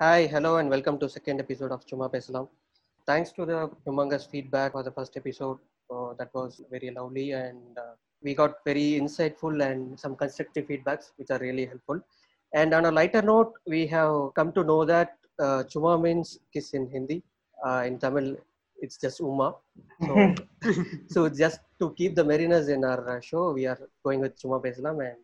Hi, 0.00 0.28
hello, 0.28 0.58
and 0.58 0.70
welcome 0.70 0.96
to 1.00 1.08
second 1.08 1.40
episode 1.40 1.72
of 1.72 1.84
Chumma 1.84 2.08
Pesalam. 2.08 2.46
Thanks 3.04 3.32
to 3.32 3.44
the 3.44 3.68
humongous 3.84 4.30
feedback 4.30 4.70
for 4.70 4.84
the 4.84 4.92
first 4.92 5.16
episode. 5.16 5.58
Uh, 5.92 6.14
that 6.18 6.32
was 6.32 6.60
very 6.70 6.92
lovely, 6.92 7.32
and 7.32 7.76
uh, 7.76 7.94
we 8.22 8.32
got 8.32 8.58
very 8.64 8.92
insightful 9.00 9.60
and 9.60 9.98
some 9.98 10.14
constructive 10.14 10.68
feedbacks, 10.68 11.10
which 11.16 11.30
are 11.32 11.40
really 11.40 11.66
helpful. 11.66 12.00
And 12.54 12.74
on 12.74 12.84
a 12.84 12.92
lighter 12.92 13.22
note, 13.22 13.54
we 13.66 13.88
have 13.88 14.34
come 14.36 14.52
to 14.52 14.62
know 14.62 14.84
that 14.84 15.16
uh, 15.40 15.64
Chumma 15.64 16.00
means 16.00 16.38
kiss 16.52 16.74
in 16.74 16.86
Hindi. 16.86 17.24
Uh, 17.66 17.82
in 17.84 17.98
Tamil, 17.98 18.36
it's 18.80 18.98
just 18.98 19.18
Uma. 19.18 19.56
So, 20.06 20.34
so 21.08 21.28
just 21.28 21.58
to 21.80 21.92
keep 21.94 22.14
the 22.14 22.22
merriness 22.22 22.68
in 22.68 22.84
our 22.84 23.16
uh, 23.16 23.20
show, 23.20 23.50
we 23.52 23.66
are 23.66 23.80
going 24.04 24.20
with 24.20 24.40
Chumma 24.40 24.62
Pesalam, 24.62 25.04
and 25.04 25.18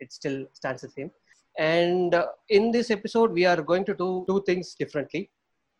it 0.00 0.12
still 0.12 0.46
stands 0.52 0.82
the 0.82 0.88
same. 0.88 1.12
And 1.58 2.14
uh, 2.14 2.26
in 2.48 2.70
this 2.70 2.90
episode, 2.90 3.32
we 3.32 3.46
are 3.46 3.62
going 3.62 3.84
to 3.86 3.94
do 3.94 4.24
two 4.28 4.42
things 4.46 4.74
differently. 4.74 5.30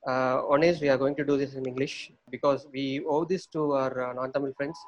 Uh, 0.07 0.39
one 0.43 0.63
is 0.63 0.81
we 0.81 0.89
are 0.89 0.97
going 0.97 1.17
to 1.17 1.25
do 1.25 1.37
this 1.37 1.55
in 1.55 1.67
English 1.67 2.13
because 2.31 2.67
we 2.73 3.05
owe 3.09 3.25
this 3.25 3.47
to 3.47 3.73
our 3.73 4.11
uh, 4.11 4.13
non-Tamil 4.15 4.53
friends 4.57 4.79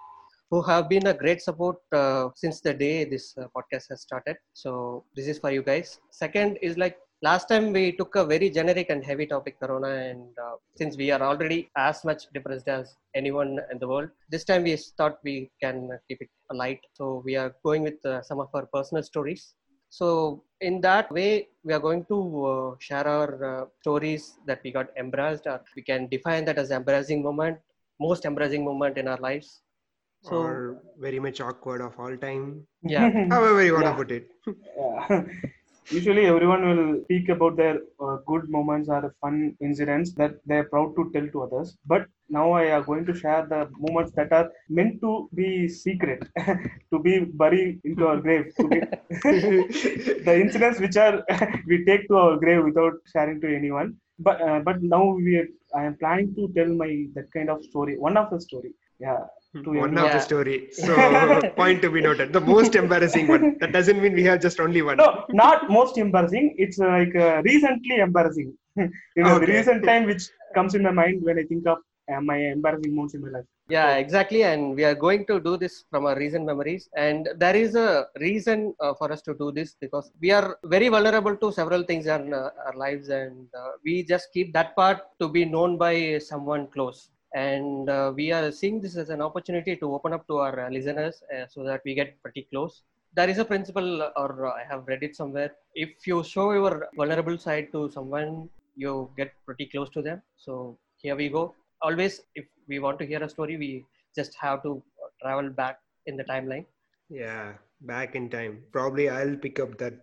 who 0.51 0.63
have 0.63 0.89
been 0.89 1.07
a 1.09 1.15
great 1.15 1.43
support 1.43 1.77
uh, 1.93 2.29
since 2.35 2.61
the 2.61 2.73
day 2.73 3.05
this 3.05 3.37
uh, 3.37 3.47
podcast 3.55 3.89
has 3.91 4.01
started. 4.01 4.37
So 4.55 5.05
this 5.15 5.27
is 5.27 5.39
for 5.39 5.51
you 5.51 5.63
guys. 5.63 6.01
Second 6.11 6.59
is 6.63 6.79
like 6.79 6.97
last 7.21 7.49
time 7.49 7.73
we 7.73 7.93
took 7.93 8.15
a 8.15 8.25
very 8.25 8.49
generic 8.49 8.89
and 8.89 9.05
heavy 9.05 9.27
topic, 9.27 9.59
Corona, 9.61 9.89
and 9.89 10.29
uh, 10.39 10.57
since 10.77 10.97
we 10.97 11.11
are 11.11 11.21
already 11.21 11.69
as 11.77 12.05
much 12.05 12.29
depressed 12.33 12.69
as 12.69 12.95
anyone 13.15 13.59
in 13.71 13.79
the 13.79 13.89
world, 13.89 14.09
this 14.31 14.45
time 14.45 14.63
we 14.63 14.77
thought 14.77 15.19
we 15.23 15.51
can 15.61 15.91
keep 16.09 16.23
it 16.23 16.31
light. 16.53 16.81
So 16.95 17.23
we 17.27 17.37
are 17.37 17.55
going 17.65 17.83
with 17.83 18.05
uh, 18.07 18.23
some 18.23 18.41
of 18.41 18.49
our 18.55 18.67
personal 18.67 19.03
stories 19.03 19.55
so 19.89 20.43
in 20.61 20.81
that 20.83 21.11
way, 21.13 21.49
we 21.65 21.73
are 21.73 21.81
going 21.81 22.05
to 22.07 22.47
uh, 22.47 22.75
share 22.79 23.07
our 23.07 23.45
uh, 23.45 23.65
stories 23.81 24.39
that 24.47 24.61
we 24.65 24.73
got 24.73 24.89
embarrassed, 24.97 25.47
or 25.47 25.61
we 25.77 25.83
can 25.83 26.09
define 26.09 26.45
that 26.47 26.59
as 26.59 26.71
embarrassing 26.71 27.23
moment, 27.23 27.59
most 28.01 28.25
embarrassing 28.25 28.65
moment 28.65 28.99
in 28.99 29.09
our 29.09 29.19
lives. 29.19 29.61
So 30.23 30.37
or 30.37 30.83
very 30.99 31.19
much 31.21 31.41
awkward 31.41 31.81
of 31.81 31.99
all 31.99 32.17
time. 32.17 32.67
yeah, 32.83 33.09
However 33.31 33.65
you 33.65 33.75
want 33.75 33.85
Yeah. 33.85 33.93
to 33.93 33.97
put 33.97 34.11
it. 34.11 34.29
Yeah. 34.77 35.23
Usually, 35.91 36.27
everyone 36.27 36.63
will 36.69 37.03
speak 37.05 37.29
about 37.31 37.57
their 37.57 37.79
uh, 38.01 38.17
good 38.27 38.49
moments 38.51 38.89
or 38.89 39.15
fun 39.21 39.57
incidents 39.61 40.13
that 40.15 40.33
they're 40.45 40.65
proud 40.65 40.95
to 40.97 41.11
tell 41.15 41.27
to 41.29 41.43
others. 41.45 41.77
But 41.87 42.07
now 42.29 42.53
I 42.53 42.65
am 42.77 42.85
going 42.85 43.05
to 43.07 43.15
share 43.15 43.47
the 43.47 43.69
moments 43.79 44.13
that 44.17 44.33
are 44.33 44.51
meant 44.69 45.01
to 45.03 45.29
be 45.35 45.69
secret, 45.69 46.23
to 46.93 46.99
be 46.99 47.21
buried 47.43 47.81
into 47.85 48.07
our 48.07 48.21
grave. 48.21 48.53
To 48.61 48.69
be 48.69 48.81
the 50.29 50.35
incidents 50.45 50.81
which 50.81 50.97
are 50.97 51.25
we 51.67 51.85
take 51.85 52.09
to 52.09 52.17
our 52.17 52.37
grave 52.37 52.65
without 52.65 52.95
sharing 53.13 53.41
to 53.41 53.55
anyone. 53.55 53.97
But 54.19 54.41
uh, 54.43 54.61
but 54.61 54.83
now 54.83 55.05
we 55.15 55.37
are, 55.37 55.49
I 55.75 55.85
am 55.85 55.97
planning 55.97 56.35
to 56.37 56.49
tell 56.57 56.69
my 56.83 57.07
that 57.15 57.33
kind 57.33 57.51
of 57.51 57.65
story. 57.65 57.97
One 57.99 58.17
of 58.17 58.31
the 58.31 58.41
story. 58.41 58.73
Yeah. 59.01 59.19
To 59.65 59.71
one 59.71 59.97
of 59.97 60.11
the 60.11 60.19
Yeah. 60.19 60.19
story. 60.19 60.69
So 60.73 60.95
point 61.57 61.83
to 61.83 61.91
be 61.91 62.01
noted. 62.01 62.33
The 62.33 62.41
most 62.41 62.75
embarrassing 62.75 63.29
one. 63.29 63.57
That 63.61 63.73
doesn't 63.73 64.01
mean 64.03 64.15
we 64.15 64.25
have 64.25 64.41
just 64.41 64.61
only 64.61 64.83
one. 64.83 64.97
no 65.03 65.09
not 65.43 65.69
most 65.79 65.97
embarrassing 66.05 66.47
it's 66.65 66.79
like 66.79 67.15
uh, 67.27 67.37
recently 67.51 67.97
embarrassing 68.07 68.49
you 68.83 69.23
know 69.27 69.39
the 69.45 69.47
recent 69.57 69.85
time 69.91 70.05
which 70.11 70.25
comes 70.57 70.75
in 70.79 70.83
my 70.89 70.93
mind 71.01 71.23
when 71.29 71.39
i 71.43 71.45
think 71.51 71.67
of 71.73 71.79
my 72.21 72.39
embarrassing 72.57 72.95
moments 72.95 73.15
in 73.15 73.21
my 73.21 73.31
life 73.37 73.49
yeah, 73.71 73.97
exactly. 73.97 74.45
And 74.45 74.75
we 74.75 74.85
are 74.85 74.95
going 74.95 75.27
to 75.27 75.39
do 75.39 75.59
this 75.59 75.85
from 75.91 76.07
our 76.07 76.17
recent 76.17 76.47
memories. 76.47 76.89
And 76.97 77.29
there 77.37 77.55
is 77.55 77.75
a 77.75 78.07
reason 78.19 78.75
uh, 78.81 78.95
for 78.95 79.13
us 79.13 79.21
to 79.23 79.35
do 79.35 79.53
this 79.53 79.77
because 79.79 80.11
we 80.23 80.31
are 80.31 80.57
very 80.65 80.89
vulnerable 80.89 81.37
to 81.37 81.53
several 81.53 81.83
things 81.83 82.07
in 82.07 82.33
uh, 82.33 82.51
our 82.65 82.75
lives, 82.75 83.11
and 83.11 83.47
uh, 83.55 83.73
we 83.85 84.05
just 84.05 84.33
keep 84.33 84.55
that 84.55 84.75
part 84.75 85.01
to 85.21 85.29
be 85.29 85.45
known 85.45 85.77
by 85.77 86.19
someone 86.19 86.67
close. 86.69 87.11
And 87.35 87.91
uh, 87.91 88.11
we 88.17 88.33
are 88.33 88.51
seeing 88.51 88.81
this 88.81 88.97
as 88.97 89.11
an 89.11 89.21
opportunity 89.21 89.77
to 89.77 89.95
open 89.95 90.15
up 90.15 90.27
to 90.29 90.39
our 90.39 90.67
uh, 90.67 90.71
listeners 90.71 91.23
uh, 91.37 91.45
so 91.47 91.63
that 91.65 91.83
we 91.85 91.95
get 91.95 92.21
pretty 92.23 92.49
close. 92.51 92.85
There 93.15 93.29
is 93.29 93.37
a 93.37 93.45
principle, 93.45 94.11
or 94.17 94.47
I 94.47 94.65
have 94.71 94.85
read 94.87 95.03
it 95.03 95.15
somewhere. 95.15 95.53
If 95.75 96.07
you 96.07 96.25
show 96.25 96.53
your 96.53 96.89
vulnerable 96.97 97.37
side 97.37 97.69
to 97.73 97.91
someone, 97.91 98.49
you 98.77 99.11
get 99.15 99.35
pretty 99.45 99.67
close 99.67 99.91
to 99.91 100.01
them. 100.01 100.23
So 100.39 100.79
here 100.97 101.17
we 101.17 101.29
go. 101.29 101.55
Always, 101.83 102.21
if 102.35 102.47
we 102.69 102.79
want 102.79 102.99
to 103.01 103.07
hear 103.07 103.23
a 103.23 103.29
story, 103.29 103.57
we 103.57 103.85
just 104.15 104.35
have 104.41 104.63
to 104.65 104.83
travel 105.23 105.51
back 105.51 105.79
in 106.07 106.17
the 106.17 106.25
timeline. 106.25 106.67
Yeah, 107.09 107.53
back 107.83 108.15
in 108.15 108.29
time. 108.29 108.63
Probably 108.73 109.09
I'll 109.09 109.37
pick 109.37 109.61
up 109.61 109.79
that 109.79 109.95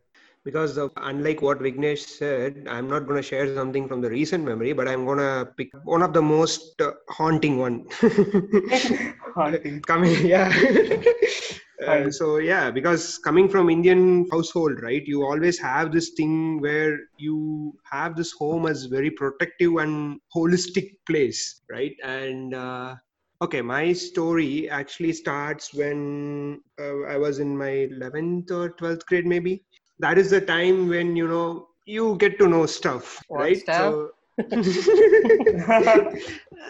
because 0.44 0.78
of, 0.78 0.92
unlike 0.98 1.42
what 1.42 1.60
Vignesh 1.60 2.00
said, 2.00 2.68
I'm 2.70 2.88
not 2.88 3.08
going 3.08 3.18
to 3.18 3.28
share 3.28 3.54
something 3.56 3.88
from 3.88 4.02
the 4.02 4.10
recent 4.10 4.46
memory, 4.46 4.74
but 4.74 4.88
I'm 4.88 5.06
going 5.06 5.18
to 5.18 5.52
pick 5.58 5.70
one 5.84 6.04
of 6.04 6.14
the 6.14 6.22
most 6.22 6.80
uh, 6.82 6.92
haunting 7.10 7.58
one. 7.58 7.88
Haunting. 9.36 9.82
coming, 9.82 10.26
yeah. 10.26 10.54
Uh, 11.82 12.10
so 12.10 12.38
yeah, 12.38 12.72
because 12.72 13.18
coming 13.20 13.50
from 13.50 13.70
Indian 13.70 14.26
household, 14.32 14.82
right, 14.82 15.04
you 15.06 15.24
always 15.24 15.60
have 15.60 15.92
this 15.92 16.12
thing 16.16 16.62
where 16.62 16.98
you 17.18 17.74
have 17.92 18.16
this 18.16 18.32
home 18.32 18.66
as 18.66 18.86
very 18.86 19.10
protective 19.12 19.76
and 19.78 20.20
holistic 20.36 20.92
place, 21.06 21.62
right? 21.70 21.96
And 22.04 22.54
uh, 22.54 22.96
okay, 23.42 23.62
my 23.62 23.94
story 23.94 24.70
actually 24.70 25.14
starts 25.14 25.74
when 25.74 26.62
uh, 26.80 27.02
I 27.04 27.18
was 27.18 27.40
in 27.40 27.58
my 27.58 27.88
11th 27.92 28.52
or 28.52 28.70
12th 28.72 29.06
grade, 29.06 29.26
maybe. 29.26 29.64
That 30.00 30.18
is 30.18 30.30
the 30.30 30.42
time 30.42 30.88
when 30.88 31.16
you 31.16 31.28
know 31.28 31.68
you 31.86 32.16
get 32.18 32.40
to 32.40 32.48
know 32.48 32.66
stuff, 32.66 33.22
What 33.28 33.42
right? 33.42 33.58
stuff? 33.58 33.76
So 33.76 34.12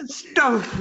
stuff. 0.08 0.80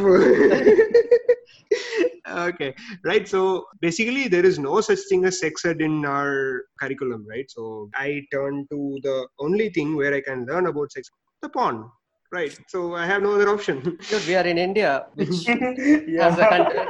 okay, 2.29 2.75
right. 3.05 3.27
So 3.27 3.65
basically, 3.81 4.29
there 4.29 4.45
is 4.45 4.59
no 4.59 4.81
such 4.81 4.99
thing 5.09 5.25
as 5.25 5.41
sex 5.41 5.65
ed 5.65 5.81
in 5.81 6.05
our 6.05 6.63
curriculum, 6.79 7.27
right? 7.29 7.51
So 7.51 7.89
I 7.95 8.27
turn 8.33 8.67
to 8.71 8.99
the 9.03 9.27
only 9.39 9.71
thing 9.71 9.97
where 9.97 10.15
I 10.15 10.21
can 10.21 10.45
learn 10.45 10.67
about 10.67 10.93
sex, 10.93 11.09
the 11.41 11.49
porn, 11.49 11.91
right? 12.33 12.55
So 12.69 12.95
I 12.95 13.07
have 13.07 13.23
no 13.23 13.35
other 13.35 13.49
option. 13.49 13.81
Because 13.81 14.27
we 14.27 14.35
are 14.35 14.47
in 14.47 14.59
India, 14.59 15.07
which 15.15 15.29
has 15.47 15.49
a 15.49 16.05
yeah. 16.07 16.49
country, 16.49 16.81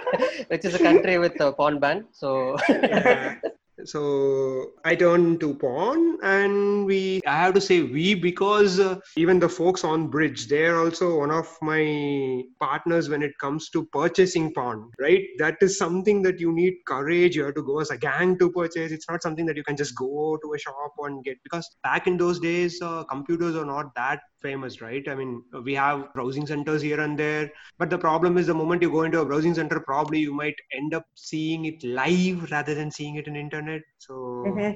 which 0.48 0.64
is 0.64 0.74
a 0.74 0.78
country 0.80 1.18
with 1.18 1.40
a 1.40 1.52
porn 1.52 1.78
ban. 1.78 2.06
So 2.10 2.56
Yeah. 2.68 3.36
So 3.84 4.70
i 4.84 4.94
turned 4.94 5.40
to 5.40 5.54
porn 5.54 6.16
and 6.22 6.86
we 6.86 7.20
i 7.26 7.36
have 7.36 7.54
to 7.54 7.60
say 7.60 7.82
we 7.82 8.14
because 8.14 8.78
uh, 8.78 8.98
even 9.16 9.38
the 9.38 9.48
folks 9.48 9.84
on 9.84 10.06
bridge 10.08 10.46
they're 10.46 10.78
also 10.78 11.18
one 11.18 11.30
of 11.30 11.48
my 11.60 12.42
partners 12.60 13.08
when 13.08 13.22
it 13.22 13.32
comes 13.40 13.70
to 13.70 13.84
purchasing 13.86 14.52
porn 14.54 14.90
right? 15.00 15.24
That 15.38 15.56
is 15.60 15.78
something 15.78 16.22
that 16.22 16.40
you 16.40 16.52
need 16.52 16.74
courage. 16.86 17.36
You 17.36 17.44
have 17.44 17.54
to 17.54 17.62
go 17.62 17.80
as 17.80 17.90
a 17.90 17.98
gang 17.98 18.38
to 18.38 18.50
purchase. 18.50 18.92
It's 18.92 19.08
not 19.08 19.22
something 19.22 19.46
that 19.46 19.56
you 19.56 19.64
can 19.64 19.76
just 19.76 19.96
go 19.96 20.38
to 20.42 20.52
a 20.54 20.58
shop 20.58 20.92
and 20.98 21.24
get 21.24 21.36
because 21.42 21.68
back 21.82 22.06
in 22.06 22.16
those 22.16 22.40
days 22.40 22.80
uh, 22.82 23.04
computers 23.04 23.56
are 23.56 23.64
not 23.64 23.94
that 23.96 24.20
famous 24.44 24.80
right? 24.82 25.08
I 25.08 25.14
mean 25.16 25.42
we 25.68 25.74
have 25.74 26.12
browsing 26.14 26.46
centers 26.46 26.82
here 26.82 27.00
and 27.00 27.18
there. 27.18 27.50
But 27.78 27.90
the 27.90 27.98
problem 27.98 28.38
is 28.38 28.46
the 28.48 28.54
moment 28.62 28.82
you 28.82 28.90
go 28.92 29.02
into 29.04 29.20
a 29.20 29.26
browsing 29.26 29.54
center 29.54 29.80
probably 29.80 30.20
you 30.20 30.34
might 30.34 30.56
end 30.72 30.94
up 30.94 31.06
seeing 31.14 31.66
it 31.66 31.82
live 31.84 32.50
rather 32.52 32.74
than 32.74 32.90
seeing 32.90 33.16
it 33.16 33.28
in 33.28 33.36
internet. 33.36 33.82
So 33.98 34.66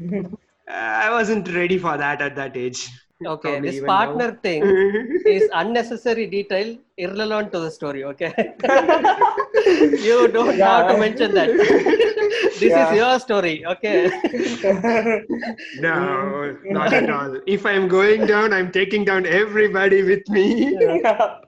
Mm-hmm. 0.00 0.34
i 0.68 1.10
wasn't 1.10 1.48
ready 1.54 1.78
for 1.78 1.96
that 1.98 2.22
at 2.22 2.36
that 2.36 2.56
age 2.56 2.88
okay, 3.26 3.56
this 3.56 3.80
partner 3.80 4.32
thing 4.42 4.78
is 5.24 5.48
unnecessary 5.52 6.26
detail, 6.26 6.76
irrelevant 6.96 7.52
to 7.52 7.60
the 7.60 7.70
story. 7.70 8.04
Okay, 8.04 8.32
you 9.98 10.28
don't 10.28 10.60
have 10.60 10.86
to 10.88 10.96
mention 10.96 11.34
that. 11.34 11.56
this 12.56 12.74
Yeah. 12.74 12.76
is 12.76 12.90
your 12.90 13.18
story. 13.20 13.64
Okay. 13.66 14.10
no 15.74 16.56
not 16.68 16.92
at 16.92 17.08
all 17.10 17.38
if 17.46 17.64
i'm 17.66 17.88
going 17.88 18.26
down 18.26 18.52
i'm 18.52 18.70
taking 18.70 19.04
down 19.04 19.26
everybody 19.26 20.02
with 20.02 20.28
me 20.28 20.76
Yeah. 20.80 21.38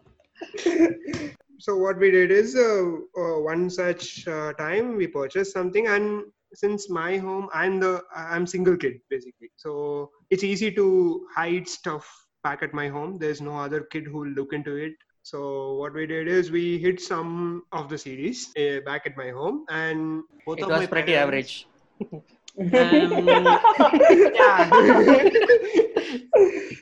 so 1.59 1.77
what 1.77 1.99
we 1.99 2.11
did 2.11 2.31
is 2.31 2.57
uh, 2.57 2.85
uh, 3.23 3.41
one 3.41 3.69
such 3.71 4.27
uh, 4.27 4.53
time 4.55 4.97
we 4.97 5.07
purchased 5.07 5.53
something 5.53 5.87
and 5.87 6.23
since 6.55 6.91
my 6.91 7.17
home 7.17 7.49
i'm 7.55 7.79
the 7.81 8.03
i'm 8.15 8.47
single 8.47 8.77
kid 8.77 8.95
basically 9.09 9.51
so 9.57 10.11
it's 10.31 10.45
easy 10.45 10.71
to 10.71 11.27
hide 11.35 11.67
stuff 11.69 12.07
back 12.43 12.63
at 12.63 12.75
my 12.75 12.89
home 12.89 13.19
there's 13.19 13.41
no 13.41 13.57
other 13.57 13.83
kid 13.93 14.07
who 14.07 14.19
will 14.19 14.35
look 14.41 14.53
into 14.53 14.75
it 14.77 14.93
so 15.23 15.75
what 15.75 15.93
we 15.93 16.07
did 16.07 16.29
is 16.29 16.51
we 16.51 16.79
hid 16.79 17.01
some 17.01 17.65
of 17.73 17.89
the 17.89 17.97
CDs 17.97 18.47
uh, 18.57 18.81
back 18.81 19.03
at 19.05 19.17
my 19.17 19.31
home, 19.31 19.67
and 19.69 20.23
both. 20.47 20.59
It 20.59 20.65
of 20.65 20.71
was 20.71 20.81
my 20.81 20.87
pretty 20.87 21.13
parents- 21.13 21.23
average. 21.23 21.67
yeah. 24.35 24.71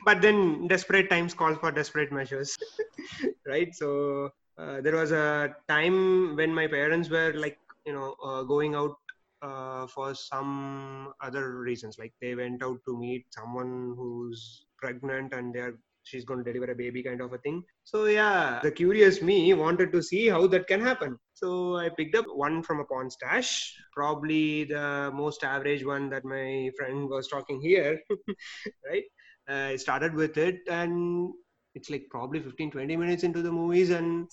but 0.05 0.21
then 0.21 0.67
desperate 0.67 1.09
times 1.09 1.33
call 1.33 1.55
for 1.55 1.71
desperate 1.71 2.11
measures, 2.11 2.57
right? 3.47 3.75
So 3.75 4.29
uh, 4.57 4.81
there 4.81 4.95
was 4.95 5.11
a 5.11 5.55
time 5.67 6.35
when 6.37 6.53
my 6.53 6.67
parents 6.67 7.09
were 7.09 7.33
like, 7.35 7.59
you 7.85 7.93
know, 7.93 8.15
uh, 8.23 8.43
going 8.43 8.73
out 8.73 8.95
uh, 9.41 9.87
for 9.87 10.13
some 10.15 11.13
other 11.21 11.59
reasons. 11.59 11.97
Like 11.97 12.13
they 12.21 12.35
went 12.35 12.63
out 12.63 12.79
to 12.87 12.97
meet 12.97 13.25
someone 13.31 13.95
who's 13.97 14.65
pregnant 14.77 15.33
and 15.33 15.53
they're 15.53 15.75
she's 16.03 16.25
going 16.25 16.43
to 16.43 16.51
deliver 16.51 16.71
a 16.71 16.75
baby 16.75 17.03
kind 17.03 17.21
of 17.21 17.33
a 17.33 17.37
thing. 17.39 17.63
So 17.83 18.05
yeah 18.05 18.59
the 18.63 18.71
curious 18.71 19.21
me 19.21 19.53
wanted 19.53 19.91
to 19.91 20.01
see 20.01 20.27
how 20.27 20.47
that 20.47 20.67
can 20.67 20.81
happen. 20.81 21.17
So 21.33 21.77
i 21.77 21.89
picked 21.89 22.15
up 22.15 22.25
one 22.33 22.63
from 22.63 22.79
a 22.79 22.85
pawn 22.85 23.09
stash 23.09 23.73
probably 23.93 24.65
the 24.65 25.11
most 25.13 25.43
average 25.43 25.85
one 25.85 26.09
that 26.09 26.25
my 26.25 26.69
friend 26.77 27.09
was 27.09 27.27
talking 27.27 27.61
here 27.61 27.99
right? 28.89 29.03
I 29.47 29.75
started 29.77 30.13
with 30.13 30.37
it 30.37 30.59
and 30.69 31.31
it's 31.75 31.89
like 31.89 32.05
probably 32.09 32.39
15 32.39 32.71
20 32.71 32.97
minutes 32.97 33.23
into 33.23 33.41
the 33.41 33.51
movies 33.51 33.89
and 33.89 34.27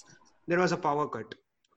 there 0.47 0.59
was 0.59 0.73
a 0.73 0.77
power 0.77 1.09
cut 1.09 1.35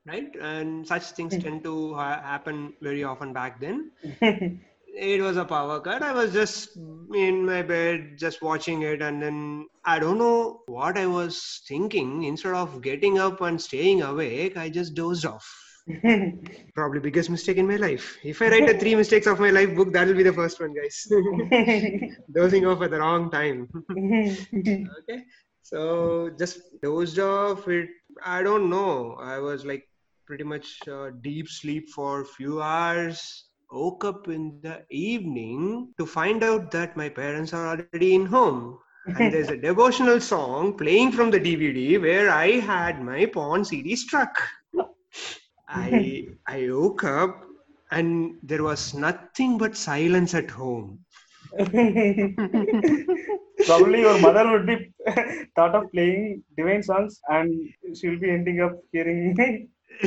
right? 0.09 0.35
And 0.41 0.87
such 0.87 1.11
things 1.11 1.35
hmm. 1.35 1.41
tend 1.41 1.63
to 1.63 1.93
ha- 1.93 2.21
happen 2.21 2.73
very 2.81 3.03
often 3.03 3.33
back 3.33 3.59
then. 3.59 3.91
It 5.01 5.21
was 5.21 5.37
a 5.37 5.45
power 5.45 5.79
cut. 5.79 6.03
I 6.03 6.11
was 6.11 6.33
just 6.33 6.75
in 6.75 7.45
my 7.45 7.61
bed 7.61 8.17
just 8.17 8.41
watching 8.41 8.81
it 8.81 9.01
and 9.01 9.21
then 9.21 9.67
i 9.85 9.97
don't 9.97 10.17
know 10.17 10.61
what 10.67 10.97
i 10.97 11.05
was 11.05 11.61
thinking. 11.67 12.23
Instead 12.23 12.53
of 12.53 12.81
getting 12.81 13.17
up 13.17 13.41
and 13.41 13.61
staying 13.61 14.01
awake 14.01 14.57
i 14.57 14.67
just 14.69 14.95
dozed 14.95 15.25
off. 15.25 15.47
Probably 16.75 16.99
biggest 16.99 17.29
mistake 17.29 17.57
in 17.57 17.67
my 17.67 17.77
life. 17.77 18.17
If 18.23 18.41
i 18.41 18.49
write 18.49 18.69
a 18.69 18.77
three 18.77 18.95
mistakes 18.95 19.27
of 19.27 19.39
my 19.39 19.51
life 19.51 19.75
book 19.75 19.93
that'll 19.93 20.15
be 20.15 20.23
the 20.23 20.33
first 20.33 20.59
one 20.59 20.73
guys. 20.73 21.07
Dozing 22.35 22.65
off 22.65 22.81
at 22.81 22.91
the 22.91 22.99
wrong 22.99 23.31
time. 23.31 23.69
Okay. 23.91 25.23
So 25.61 26.31
just 26.37 26.59
dozed 26.81 27.19
off. 27.19 27.67
It 27.67 27.89
i 28.23 28.43
don't 28.43 28.69
know. 28.69 29.15
I 29.19 29.39
was 29.39 29.65
like 29.65 29.88
pretty 30.29 30.43
much 30.43 30.87
uh, 30.87 31.09
deep 31.21 31.49
sleep 31.49 31.89
for 31.89 32.21
a 32.21 32.25
few 32.25 32.61
hours 32.61 33.45
woke 33.71 34.05
up 34.05 34.27
in 34.27 34.59
the 34.61 34.75
evening 34.91 35.91
to 35.97 36.05
find 36.05 36.43
out 36.43 36.69
that 36.69 36.95
my 36.95 37.09
parents 37.09 37.51
are 37.51 37.65
already 37.69 38.13
in 38.13 38.27
home. 38.27 38.77
And 39.07 39.33
there's 39.33 39.49
a 39.49 39.57
devotional 39.57 40.19
song 40.21 40.77
playing 40.77 41.13
from 41.13 41.31
the 41.31 41.39
dvd 41.39 41.99
where 41.99 42.29
i 42.29 42.59
had 42.73 43.01
my 43.01 43.25
pawn 43.25 43.65
cd 43.65 43.95
struck. 43.95 44.39
I 45.67 46.27
i 46.47 46.69
woke 46.69 47.03
up 47.05 47.43
and 47.89 48.35
there 48.43 48.61
was 48.61 48.93
nothing 48.93 49.57
but 49.57 49.75
silence 49.75 50.35
at 50.35 50.51
home. 50.51 50.99
Probably 53.65 54.01
your 54.01 54.19
mother 54.19 54.45
would 54.51 54.67
be 54.67 54.93
thought 55.55 55.73
of 55.73 55.91
playing 55.91 56.43
divine 56.55 56.83
songs 56.83 57.19
and 57.29 57.51
she'll 57.95 58.19
be 58.19 58.29
ending 58.29 58.61
up 58.61 58.73
hearing 58.91 59.35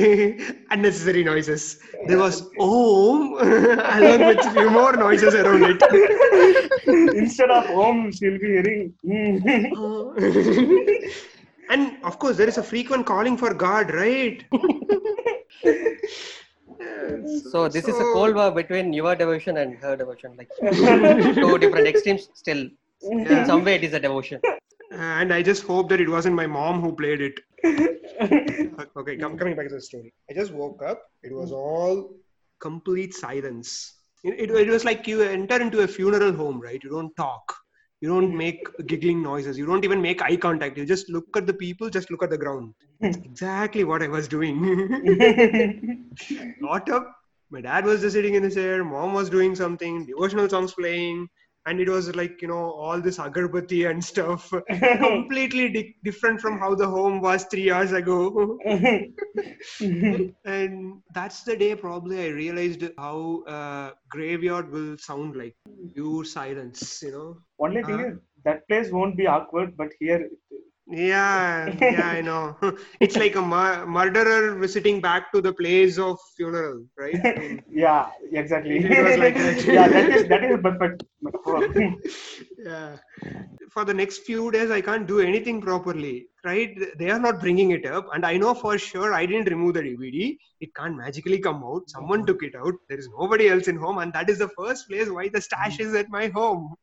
unnecessary 0.71 1.23
noises. 1.23 1.79
There 2.07 2.17
was 2.17 2.49
Om 2.59 3.33
along 3.39 4.19
with 4.27 4.53
few 4.53 4.69
more 4.69 4.93
noises 4.93 5.35
around 5.35 5.63
it. 5.65 5.81
instead 7.15 7.51
of 7.51 7.65
home 7.67 8.11
she'll 8.11 8.39
be 8.39 8.47
hearing 8.47 8.93
mm. 9.05 9.71
oh. 9.77 10.15
and 11.69 11.97
of 12.03 12.17
course, 12.19 12.37
there 12.37 12.47
is 12.47 12.57
a 12.57 12.63
frequent 12.63 13.05
calling 13.05 13.37
for 13.37 13.53
God, 13.53 13.93
right? 13.93 14.43
So 17.51 17.67
this 17.69 17.87
is 17.87 17.95
a 17.95 18.03
cold 18.13 18.35
war 18.35 18.51
between 18.51 18.93
your 18.93 19.15
devotion 19.15 19.57
and 19.57 19.77
her 19.77 19.95
devotion, 19.95 20.35
like 20.37 20.49
two 20.59 21.57
different 21.57 21.87
extremes. 21.87 22.29
Still, 22.33 22.69
in 23.01 23.45
some 23.45 23.63
way, 23.63 23.75
it 23.75 23.83
is 23.83 23.93
a 23.93 23.99
devotion. 23.99 24.41
And 24.91 25.33
I 25.33 25.41
just 25.41 25.63
hope 25.63 25.89
that 25.89 26.01
it 26.01 26.09
wasn't 26.09 26.35
my 26.35 26.47
mom 26.47 26.81
who 26.81 26.95
played 26.95 27.21
it. 27.21 27.39
okay, 28.97 29.17
come, 29.17 29.37
coming 29.37 29.55
back 29.55 29.69
to 29.69 29.75
the 29.75 29.81
story. 29.81 30.13
I 30.29 30.33
just 30.33 30.51
woke 30.51 30.81
up. 30.83 31.01
It 31.23 31.33
was 31.33 31.49
hmm. 31.49 31.55
all 31.55 32.09
complete 32.59 33.13
silence. 33.13 33.95
It, 34.23 34.39
it, 34.39 34.51
it 34.51 34.69
was 34.69 34.85
like 34.85 35.07
you 35.07 35.21
enter 35.21 35.61
into 35.61 35.81
a 35.81 35.87
funeral 35.87 36.33
home, 36.33 36.59
right? 36.61 36.81
You 36.83 36.89
don't 36.89 37.15
talk. 37.15 37.53
You 38.01 38.09
don't 38.09 38.31
hmm. 38.31 38.37
make 38.37 38.67
giggling 38.85 39.23
noises. 39.23 39.57
You 39.57 39.65
don't 39.65 39.85
even 39.85 40.01
make 40.01 40.21
eye 40.21 40.35
contact. 40.35 40.77
You 40.77 40.85
just 40.85 41.09
look 41.09 41.25
at 41.37 41.47
the 41.47 41.53
people, 41.53 41.89
just 41.89 42.11
look 42.11 42.23
at 42.23 42.29
the 42.29 42.37
ground. 42.37 42.73
Hmm. 42.99 43.05
That's 43.05 43.17
exactly 43.17 43.85
what 43.85 44.03
I 44.03 44.07
was 44.07 44.27
doing. 44.27 46.09
Got 46.61 46.89
up. 46.89 47.15
My 47.49 47.61
dad 47.61 47.85
was 47.85 48.01
just 48.01 48.15
sitting 48.15 48.33
in 48.33 48.43
his 48.43 48.55
chair. 48.55 48.83
Mom 48.83 49.13
was 49.13 49.29
doing 49.29 49.55
something. 49.55 50.05
Devotional 50.05 50.49
songs 50.49 50.73
playing. 50.73 51.29
And 51.65 51.79
it 51.79 51.89
was 51.89 52.13
like, 52.15 52.41
you 52.41 52.47
know, 52.47 52.71
all 52.71 52.99
this 53.01 53.17
agarbatti 53.17 53.89
and 53.89 54.03
stuff. 54.03 54.51
Completely 54.99 55.69
di- 55.69 55.95
different 56.03 56.41
from 56.41 56.59
how 56.59 56.75
the 56.75 56.87
home 56.87 57.21
was 57.21 57.45
three 57.45 57.63
years 57.63 57.91
ago. 57.93 58.57
and 59.79 61.01
that's 61.13 61.43
the 61.43 61.55
day 61.55 61.75
probably 61.75 62.25
I 62.25 62.27
realized 62.29 62.83
how 62.97 63.43
uh, 63.47 63.91
graveyard 64.09 64.71
will 64.71 64.97
sound 64.97 65.35
like. 65.35 65.55
Pure 65.93 66.25
silence, 66.25 67.01
you 67.01 67.11
know. 67.11 67.37
Only 67.59 67.83
thing 67.83 67.99
Uh. 68.01 68.07
is 68.07 68.17
that 68.45 68.67
place 68.67 68.91
won't 68.91 69.15
be 69.17 69.27
awkward, 69.27 69.75
but 69.77 69.89
here 69.99 70.29
Yeah, 70.87 71.75
yeah, 71.87 72.07
I 72.07 72.21
know. 72.21 72.57
It's 72.99 73.15
like 73.17 73.35
a 73.35 73.41
mur- 73.41 73.85
murderer 73.85 74.55
visiting 74.57 75.01
back 75.01 75.31
to 75.33 75.41
the 75.41 75.53
place 75.53 75.97
of 75.97 76.17
funeral, 76.35 76.85
right? 76.97 77.19
I 77.29 77.33
mean, 77.39 77.61
yeah, 77.71 78.07
exactly. 78.31 78.79
Like 78.79 79.37
that. 79.37 79.65
yeah, 79.67 79.87
that 79.87 80.09
is 80.11 80.27
that 80.27 80.43
is 80.43 80.57
perfect 80.61 81.03
yeah. 82.57 82.97
For 83.71 83.85
the 83.85 83.93
next 83.93 84.19
few 84.19 84.51
days, 84.51 84.71
I 84.71 84.81
can't 84.81 85.07
do 85.07 85.19
anything 85.19 85.61
properly, 85.61 86.27
right? 86.43 86.77
They 86.97 87.09
are 87.09 87.19
not 87.19 87.39
bringing 87.39 87.71
it 87.71 87.85
up, 87.85 88.07
and 88.13 88.25
I 88.25 88.37
know 88.37 88.53
for 88.53 88.77
sure 88.77 89.13
I 89.13 89.25
didn't 89.25 89.49
remove 89.49 89.75
the 89.75 89.81
DVD. 89.83 90.37
It 90.61 90.75
can't 90.75 90.97
magically 90.97 91.39
come 91.39 91.63
out. 91.63 91.89
Someone 91.89 92.25
took 92.25 92.43
it 92.43 92.55
out. 92.55 92.73
There 92.89 92.97
is 92.97 93.09
nobody 93.19 93.49
else 93.49 93.67
in 93.67 93.77
home, 93.77 93.97
and 93.99 94.13
that 94.13 94.29
is 94.29 94.39
the 94.39 94.49
first 94.49 94.87
place 94.89 95.09
why 95.09 95.29
the 95.29 95.41
stash 95.41 95.79
is 95.79 95.93
at 95.95 96.09
my 96.09 96.27
home. 96.27 96.75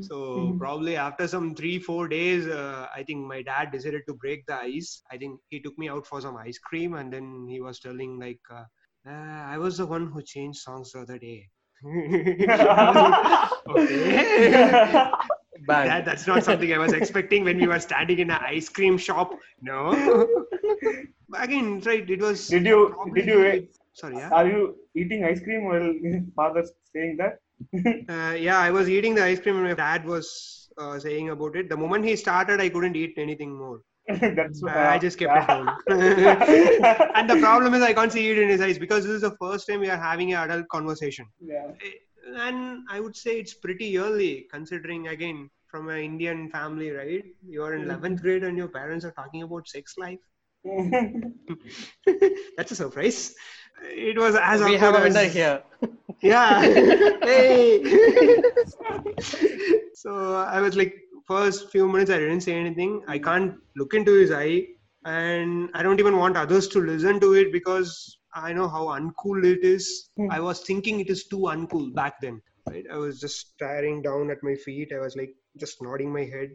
So 0.00 0.54
probably 0.58 0.96
after 0.96 1.26
some 1.26 1.54
three 1.54 1.78
four 1.78 2.08
days, 2.08 2.46
uh, 2.46 2.86
I 2.94 3.02
think 3.02 3.26
my 3.26 3.42
dad 3.42 3.72
decided 3.72 4.02
to 4.08 4.14
break 4.14 4.46
the 4.46 4.54
ice. 4.56 5.02
I 5.10 5.16
think 5.18 5.40
he 5.50 5.60
took 5.60 5.78
me 5.78 5.88
out 5.88 6.06
for 6.06 6.20
some 6.20 6.36
ice 6.36 6.58
cream, 6.58 6.94
and 6.94 7.12
then 7.12 7.46
he 7.48 7.60
was 7.60 7.80
telling 7.80 8.18
like, 8.20 8.40
uh, 8.50 8.64
uh, 9.08 9.42
"I 9.54 9.58
was 9.58 9.78
the 9.78 9.86
one 9.86 10.10
who 10.10 10.22
changed 10.22 10.60
songs 10.60 10.92
the 10.92 11.00
other 11.00 11.18
day." 11.18 11.48
okay. 13.68 15.12
Bang. 15.68 15.86
That, 15.88 16.04
that's 16.04 16.26
not 16.26 16.44
something 16.44 16.72
I 16.72 16.78
was 16.78 16.92
expecting 16.92 17.44
when 17.44 17.58
we 17.58 17.66
were 17.72 17.78
standing 17.80 18.18
in 18.24 18.30
an 18.30 18.40
ice 18.54 18.68
cream 18.68 18.96
shop. 18.98 19.32
No. 19.60 19.80
Again, 21.34 21.80
right? 21.86 22.08
It 22.08 22.20
was. 22.20 22.48
Did 22.48 22.66
you 22.66 22.94
did 23.14 23.26
you 23.26 23.34
probably- 23.34 23.68
Sorry, 23.92 24.16
yeah. 24.16 24.30
are 24.30 24.46
you 24.46 24.76
eating 24.94 25.24
ice 25.24 25.40
cream 25.42 25.64
while 25.64 25.92
father's 26.36 26.70
saying 26.94 27.16
that? 27.22 27.38
Uh, 28.16 28.34
yeah, 28.34 28.58
I 28.58 28.70
was 28.70 28.88
eating 28.88 29.14
the 29.16 29.24
ice 29.24 29.40
cream, 29.40 29.56
and 29.56 29.64
my 29.64 29.74
dad 29.74 30.04
was 30.06 30.68
uh, 30.78 30.96
saying 31.00 31.30
about 31.30 31.56
it. 31.56 31.68
The 31.68 31.76
moment 31.76 32.04
he 32.04 32.14
started, 32.14 32.60
I 32.60 32.68
couldn't 32.68 32.94
eat 32.96 33.14
anything 33.18 33.56
more. 33.62 33.80
That's 34.38 34.62
Uh, 34.62 34.70
I 34.94 34.98
just 35.06 35.18
kept 35.18 35.36
it 35.42 35.46
down. 35.48 35.66
and 37.16 37.28
the 37.28 37.38
problem 37.40 37.74
is, 37.74 37.82
I 37.82 37.92
can't 37.92 38.12
see 38.12 38.30
it 38.30 38.38
in 38.38 38.48
his 38.48 38.60
eyes 38.60 38.78
because 38.78 39.04
this 39.04 39.12
is 39.14 39.22
the 39.22 39.36
first 39.42 39.66
time 39.68 39.80
we 39.80 39.90
are 39.90 40.02
having 40.10 40.32
an 40.32 40.48
adult 40.48 40.68
conversation. 40.68 41.26
yeah. 41.40 41.72
And 42.46 42.86
I 42.90 43.00
would 43.00 43.16
say 43.16 43.38
it's 43.40 43.54
pretty 43.54 43.96
early, 43.98 44.46
considering 44.52 45.08
again 45.08 45.48
from 45.70 45.88
an 45.90 45.98
Indian 45.98 46.50
family, 46.50 46.90
right? 46.90 47.24
You 47.46 47.62
are 47.64 47.74
in 47.74 47.82
Mm. 47.82 47.86
11th 47.90 48.22
grade 48.22 48.44
and 48.44 48.56
your 48.56 48.68
parents 48.68 49.04
are 49.04 49.12
talking 49.12 49.42
about 49.42 49.68
sex 49.68 49.94
life. 49.98 50.18
That's 52.56 52.72
a 52.72 52.74
surprise. 52.74 53.34
It 53.82 54.18
was 54.18 54.34
as 54.36 54.62
we 54.62 54.74
have 54.74 54.94
a 54.94 55.00
winner 55.02 55.20
as- 55.20 55.32
here. 55.32 55.62
yeah 56.22 56.60
hey 57.22 57.84
so 59.94 60.12
i 60.56 60.60
was 60.60 60.74
like 60.76 60.94
first 61.26 61.70
few 61.70 61.86
minutes 61.88 62.10
i 62.10 62.18
didn't 62.18 62.40
say 62.40 62.54
anything 62.54 63.02
i 63.06 63.18
can't 63.18 63.54
look 63.76 63.94
into 63.94 64.12
his 64.20 64.32
eye 64.32 64.62
and 65.04 65.70
i 65.74 65.82
don't 65.82 66.00
even 66.00 66.16
want 66.16 66.36
others 66.36 66.66
to 66.68 66.80
listen 66.80 67.20
to 67.20 67.34
it 67.34 67.52
because 67.52 67.92
i 68.34 68.52
know 68.52 68.66
how 68.68 68.84
uncool 68.96 69.44
it 69.52 69.62
is 69.74 70.10
Hmm. 70.16 70.30
i 70.30 70.40
was 70.40 70.60
thinking 70.70 70.98
it 71.00 71.10
is 71.16 71.22
too 71.28 71.42
uncool 71.54 71.94
back 71.94 72.20
then 72.20 72.40
right 72.70 72.86
i 72.92 72.96
was 72.96 73.20
just 73.20 73.38
staring 73.54 74.02
down 74.02 74.30
at 74.30 74.42
my 74.42 74.54
feet 74.66 74.92
i 74.92 74.98
was 75.06 75.14
like 75.14 75.34
just 75.58 75.82
nodding 75.82 76.12
my 76.12 76.24
head 76.34 76.50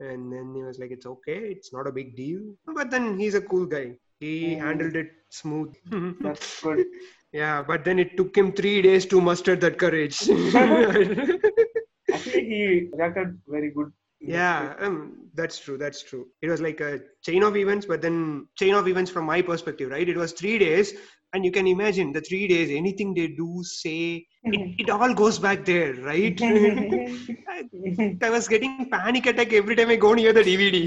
and 0.00 0.32
then 0.32 0.52
he 0.54 0.62
was 0.62 0.78
like 0.78 0.90
it's 0.90 1.06
okay 1.06 1.38
it's 1.56 1.72
not 1.72 1.86
a 1.86 1.92
big 1.98 2.16
deal 2.16 2.40
but 2.78 2.90
then 2.90 3.18
he's 3.18 3.34
a 3.34 3.40
cool 3.52 3.66
guy 3.66 3.86
he 4.20 4.32
Hmm. 4.42 4.60
handled 4.66 4.96
it 5.02 5.10
smooth 5.30 5.72
That's 6.20 6.60
good. 6.62 6.84
yeah, 7.32 7.62
but 7.62 7.84
then 7.84 7.98
it 7.98 8.16
took 8.16 8.36
him 8.36 8.52
three 8.52 8.80
days 8.82 9.06
to 9.06 9.20
muster 9.20 9.56
that 9.56 9.78
courage. 9.78 10.18
Actually, 12.12 12.44
he 12.44 12.88
reacted 12.92 13.38
very 13.48 13.70
good. 13.70 13.92
yeah, 14.20 14.74
um, 14.78 15.28
that's 15.34 15.58
true. 15.58 15.76
That's 15.76 16.02
true. 16.02 16.26
It 16.42 16.48
was 16.48 16.60
like 16.60 16.80
a 16.80 17.00
chain 17.22 17.42
of 17.42 17.56
events, 17.56 17.86
but 17.86 18.00
then 18.02 18.46
chain 18.56 18.74
of 18.74 18.86
events 18.88 19.10
from 19.10 19.26
my 19.26 19.42
perspective, 19.42 19.90
right? 19.90 20.08
It 20.08 20.16
was 20.16 20.32
three 20.32 20.58
days, 20.58 20.94
and 21.33 21.45
you 21.45 21.51
can 21.51 21.67
imagine 21.67 22.11
the 22.11 22.21
three 22.21 22.47
days, 22.47 22.69
anything 22.71 23.13
they 23.13 23.27
do, 23.27 23.49
say, 23.63 24.25
it, 24.43 24.75
it 24.83 24.89
all 24.89 25.13
goes 25.13 25.37
back 25.37 25.59
there, 25.65 25.93
right? 26.09 26.39
I, 26.41 27.57
I 28.27 28.29
was 28.29 28.47
getting 28.47 28.89
panic 28.89 29.25
attack 29.27 29.53
every 29.53 29.75
time 29.75 29.89
I 29.89 29.97
go 30.07 30.13
near 30.13 30.33
the 30.33 30.41
DVD. 30.41 30.83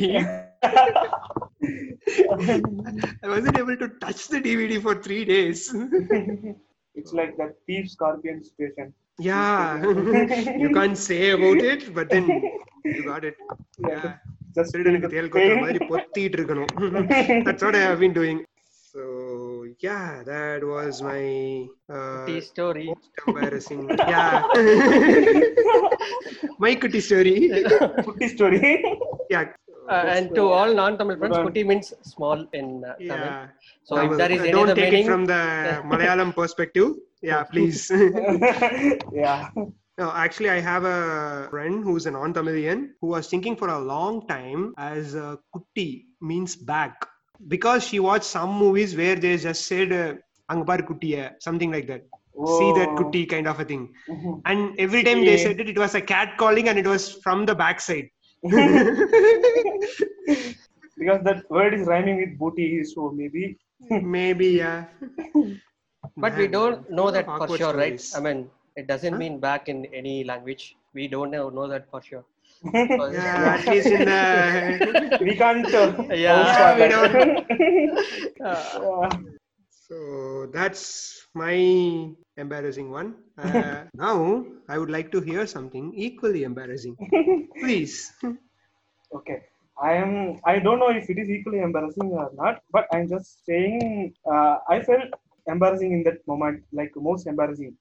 I 3.22 3.28
wasn't 3.28 3.58
able 3.58 3.76
to 3.76 3.88
touch 4.04 4.28
the 4.28 4.40
DVD 4.40 4.80
for 4.82 4.94
three 5.06 5.24
days. 5.24 5.60
it's 6.94 7.12
like 7.12 7.36
that 7.38 7.54
thief 7.66 7.90
scorpion 7.90 8.42
situation. 8.42 8.92
Yeah, 9.18 9.82
you 10.64 10.70
can't 10.74 10.96
say 10.96 11.30
about 11.30 11.58
it, 11.58 11.94
but 11.94 12.08
then 12.10 12.26
you 12.84 13.04
got 13.04 13.24
it. 13.30 13.36
Yeah, 13.88 13.88
Yeah. 14.04 14.12
just 14.56 14.72
திருடனுக்கு 14.74 15.08
தேல் 15.14 15.28
கொத்துற 15.34 15.52
pain. 15.54 15.62
மாதிரி 15.64 15.80
பொத்திட்டு 15.90 16.36
இருக்கணும் 16.38 16.72
that's 17.46 17.62
what 17.66 17.76
I 17.80 17.84
have 17.88 18.00
been 18.04 18.14
doing 18.18 18.38
so 18.40 18.55
yeah 19.79 20.23
that 20.25 20.63
was 20.63 21.01
my 21.01 21.67
uh, 21.89 22.25
Tea 22.25 22.41
story. 22.41 22.87
most 22.87 23.09
embarrassing 23.27 23.87
yeah 24.13 24.43
my 26.63 26.71
kutti 26.81 27.01
story 27.09 27.35
Kutti 28.07 28.27
story. 28.35 28.61
yeah 29.35 29.45
Uh, 29.95 30.03
and 30.13 30.25
to 30.37 30.43
all 30.55 30.71
non-Tamil 30.77 31.15
friends, 31.19 31.37
Good. 31.37 31.45
Kutti 31.47 31.61
means 31.67 31.87
small 32.13 32.39
in 32.59 32.65
uh, 32.83 32.87
Tamil. 33.09 33.17
yeah 33.19 33.47
So 33.87 33.91
if 33.95 34.01
Tamil. 34.01 34.17
there 34.21 34.31
is 34.35 34.41
any 34.41 34.51
don't 34.55 34.71
take 34.79 34.91
meaning, 34.91 35.05
it 35.07 35.11
from 35.11 35.23
the 35.31 35.41
malayalam 35.91 36.31
perspective 36.39 36.89
yeah 37.29 37.43
please 37.51 37.79
yeah. 39.23 39.39
No, 40.01 40.07
actually, 40.23 40.49
I 40.55 40.59
have 40.65 40.83
a 40.85 41.47
friend 41.51 41.75
who's 41.85 42.05
a 42.09 42.11
non-Tamilian 42.17 42.79
who 43.01 43.07
was 43.15 43.29
thinking 43.31 43.55
for 43.61 43.69
a 43.75 43.79
long 43.93 44.15
time 44.33 44.61
as 44.77 45.15
uh, 45.15 45.37
kutti 45.55 45.87
means 46.31 46.53
back 46.71 46.93
because 47.47 47.83
she 47.83 47.99
watched 47.99 48.25
some 48.25 48.51
movies 48.57 48.95
where 48.95 49.15
they 49.15 49.37
just 49.37 49.65
said 49.67 49.91
uh, 49.91 50.13
"Angbar 50.51 50.79
kuttiya," 50.87 51.33
something 51.39 51.71
like 51.71 51.87
that. 51.87 52.03
See 52.57 52.71
that 52.73 52.89
Oh. 52.89 52.95
kutti 52.97 53.27
kind 53.29 53.47
of 53.47 53.59
a 53.59 53.65
thing. 53.65 53.93
Mhm. 54.09 54.41
And 54.45 54.79
every 54.79 55.03
time 55.03 55.25
they 55.25 55.37
said 55.37 55.59
it, 55.59 55.69
it 55.69 55.77
was 55.77 55.95
a 55.95 56.01
cat 56.01 56.37
calling 56.37 56.67
and 56.69 56.77
it 56.77 56.87
was 56.87 57.05
from 57.23 57.45
the 57.45 57.55
backside. 57.55 58.09
because 60.97 61.21
that 61.23 61.43
word 61.49 61.73
is 61.73 61.87
rhyming 61.87 62.17
with 62.17 62.37
booty, 62.37 62.83
so 62.83 63.11
maybe. 63.11 63.57
Maybe, 63.89 64.47
yeah. 64.63 64.85
but 66.17 66.35
we 66.37 66.47
don't 66.47 66.89
know 66.89 67.11
that 67.11 67.25
for 67.25 67.31
awkward 67.43 67.57
sure, 67.57 67.73
right? 67.75 68.01
I 68.15 68.19
mean, 68.19 68.49
it 68.75 68.87
doesn't 68.87 69.13
Huh? 69.13 69.17
mean 69.17 69.39
back 69.39 69.67
in 69.69 69.85
any 69.93 70.23
language. 70.23 70.75
We 70.93 71.07
don't 71.07 71.31
know, 71.31 71.49
know 71.49 71.67
that 71.67 71.89
for 71.89 72.01
sure. 72.01 72.23
Yeah, 72.63 73.53
at 73.53 73.67
least 73.67 73.91
in 73.91 74.05
the. 74.05 75.15
we 75.19 75.35
can't. 75.35 75.73
Uh, 75.73 75.93
Yeah. 76.09 76.15
vouch 76.25 76.51
Yeah, 76.51 76.57
for 76.57 76.75
we 76.75 76.87
that. 76.87 77.45
Uh, 78.43 79.09
So 79.87 80.47
that's 80.53 81.27
my 81.33 81.55
embarrassing 82.37 82.91
one. 82.91 83.15
Uh, 83.37 83.85
now 83.93 84.45
I 84.67 84.77
would 84.77 84.89
like 84.91 85.11
to 85.13 85.21
hear 85.21 85.45
something 85.47 85.93
equally 85.95 86.43
embarrassing. 86.43 86.97
Please. 87.59 88.11
Okay. 89.13 89.39
I 89.81 89.93
am. 89.93 90.39
I 90.45 90.59
don't 90.59 90.79
know 90.79 90.89
if 90.89 91.09
it 91.09 91.17
is 91.19 91.29
equally 91.29 91.59
embarrassing 91.59 92.09
or 92.11 92.29
not, 92.35 92.61
but 92.71 92.87
I'm 92.91 93.07
just 93.07 93.45
saying. 93.45 94.13
Uh, 94.31 94.57
I 94.69 94.81
felt 94.81 95.13
embarrassing 95.47 95.91
in 95.93 96.03
that 96.03 96.25
moment, 96.27 96.63
like 96.73 96.91
most 96.95 97.27
embarrassing, 97.27 97.75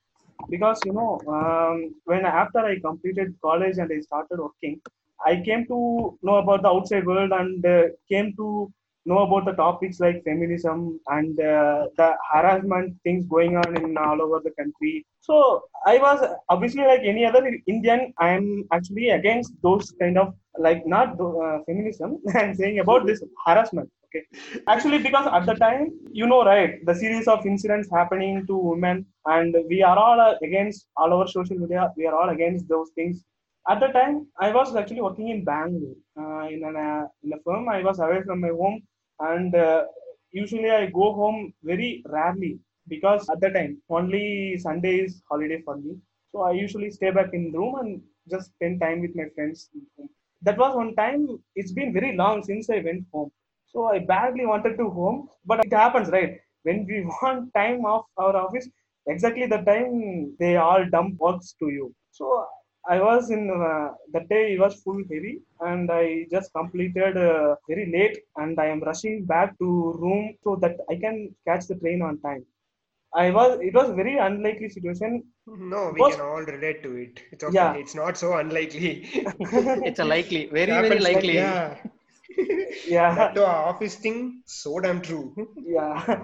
because 0.49 0.81
you 0.85 0.93
know, 0.93 1.21
um, 1.29 1.95
when 2.05 2.25
after 2.25 2.61
I 2.61 2.79
completed 2.81 3.35
college 3.43 3.79
and 3.79 3.91
I 3.93 4.01
started 4.01 4.39
working, 4.39 4.81
I 5.25 5.37
came 5.41 5.67
to 5.67 6.19
know 6.23 6.37
about 6.37 6.63
the 6.63 6.69
outside 6.69 7.07
world 7.07 7.33
and 7.33 7.65
uh, 7.65 7.85
came 8.09 8.35
to 8.37 8.73
know 9.07 9.19
about 9.21 9.45
the 9.45 9.53
topics 9.53 10.01
like 10.01 10.23
feminism 10.25 11.01
and 11.09 11.39
uh, 11.41 11.87
the 11.97 12.15
harassment 12.33 12.97
things 13.05 13.25
going 13.27 13.57
on 13.57 13.77
in 13.77 13.97
all 13.97 14.21
over 14.21 14.41
the 14.45 14.51
country. 14.61 15.07
So 15.21 15.63
I 15.87 15.99
was 15.99 16.19
obviously 16.49 16.85
like 16.85 17.03
any 17.05 17.25
other 17.25 17.43
Indian. 17.67 18.13
I'm 18.19 18.65
actually 18.73 19.11
against 19.11 19.53
those 19.63 19.93
kind 20.01 20.19
of 20.19 20.35
like 20.59 20.87
not 20.87 21.21
uh, 21.21 21.59
feminism. 21.67 22.19
I'm 22.35 22.55
saying 22.55 22.81
about 22.81 23.07
this 23.07 23.23
harassment. 23.47 23.91
Actually 24.69 24.99
because 25.07 25.27
at 25.39 25.47
the 25.47 25.55
time 25.55 25.87
you 26.13 26.27
know 26.27 26.45
right 26.45 26.73
the 26.89 26.95
series 26.95 27.27
of 27.35 27.45
incidents 27.47 27.89
happening 27.99 28.47
to 28.47 28.57
women 28.57 29.05
and 29.27 29.57
we 29.69 29.83
are 29.83 29.99
all 29.99 30.21
uh, 30.21 30.35
against 30.43 30.89
all 30.97 31.13
over 31.13 31.27
social 31.27 31.57
media. 31.59 31.93
We 31.97 32.07
are 32.07 32.15
all 32.19 32.29
against 32.31 32.69
those 32.69 32.91
things. 32.95 33.25
At 33.69 33.81
the 33.81 33.89
time 33.99 34.15
i 34.47 34.49
was 34.59 34.75
actually 34.81 35.03
working 35.09 35.29
in 35.35 35.45
bangalore 35.45 35.97
uh, 36.21 36.45
in, 36.55 36.61
an, 36.69 36.77
uh, 36.77 37.07
in 37.25 37.33
a 37.33 37.39
firm. 37.45 37.69
I 37.69 37.83
was 37.83 37.99
away 38.01 38.23
from 38.27 38.41
my 38.41 38.49
home 38.63 38.83
and 39.21 39.55
uh, 39.55 39.85
usually 40.43 40.71
i 40.71 40.87
go 41.01 41.07
home 41.21 41.53
very 41.73 42.03
rarely 42.17 42.59
because 42.89 43.29
at 43.35 43.41
the 43.45 43.51
time 43.59 43.73
only 43.99 44.57
sunday 44.67 44.97
is 45.07 45.23
holiday 45.31 45.61
for 45.65 45.77
me. 45.77 45.97
So 46.33 46.43
i 46.43 46.53
usually 46.53 46.91
stay 46.91 47.11
back 47.11 47.31
in 47.33 47.53
room 47.53 47.75
and 47.81 48.03
just 48.31 48.47
spend 48.55 48.81
time 48.81 49.01
with 49.01 49.15
my 49.17 49.27
friends 49.35 49.71
that 50.43 50.59
was 50.59 50.75
one 50.77 50.95
time 50.97 51.23
it's 51.55 51.73
been 51.79 51.93
very 51.99 52.11
long 52.21 52.43
since 52.49 52.69
i 52.71 52.79
went 52.87 53.05
home 53.13 53.31
so 53.77 53.87
i 53.95 53.99
badly 54.13 54.47
wanted 54.53 54.77
to 54.83 54.89
home 54.99 55.19
but 55.53 55.65
it 55.69 55.73
happens 55.85 56.11
right 56.19 56.35
when 56.69 56.79
we 56.91 56.99
want 57.17 57.49
time 57.61 57.81
off 57.95 58.05
our 58.25 58.35
office 58.45 58.69
exactly 59.15 59.47
the 59.55 59.63
time 59.73 59.97
they 60.43 60.53
all 60.67 60.85
dump 60.95 61.13
works 61.29 61.51
to 61.63 61.69
you 61.79 61.89
so 62.21 62.29
I 62.89 62.97
was 63.07 63.31
in 63.35 63.41
uh, 63.51 63.87
that 64.13 64.27
day 64.33 64.43
it 64.55 64.61
was 64.65 64.75
full 64.83 64.99
heavy 65.13 65.33
and 65.69 65.91
I 65.91 66.03
just 66.35 66.53
completed 66.59 67.17
uh, 67.17 67.57
very 67.71 67.87
late 67.95 68.19
and 68.37 68.61
I 68.65 68.67
am 68.75 68.81
rushing 68.89 69.25
back 69.33 69.59
to 69.63 69.69
room 70.03 70.21
so 70.45 70.55
that 70.65 70.77
I 70.89 70.95
can 71.05 71.17
catch 71.49 71.67
the 71.67 71.75
train 71.81 72.01
on 72.09 72.21
time. 72.27 72.45
I 73.13 73.33
was 73.39 73.59
it 73.69 73.75
was 73.75 73.91
very 74.01 74.15
unlikely 74.29 74.69
situation. 74.77 75.25
No, 75.73 75.81
we 75.89 75.95
Because- 75.95 76.15
can 76.15 76.25
all 76.31 76.45
relate 76.55 76.81
to 76.85 76.93
it. 77.05 77.25
It's 77.33 77.43
okay. 77.49 77.55
Yeah. 77.61 77.73
It's 77.83 77.97
not 78.03 78.17
so 78.17 78.35
unlikely. 78.45 78.93
it's 79.91 79.99
a 79.99 80.05
likely, 80.05 80.43
very, 80.47 80.67
very 80.67 80.89
happens 80.89 81.05
like- 81.09 81.15
likely. 81.17 81.35
yeah. 81.35 81.77
Yeah, 82.85 83.15
That 83.15 83.35
to 83.35 83.47
office 83.47 83.97
thing, 83.97 84.43
so 84.47 84.79
damn 84.81 85.01
true. 85.03 85.35
yeah. 85.57 86.23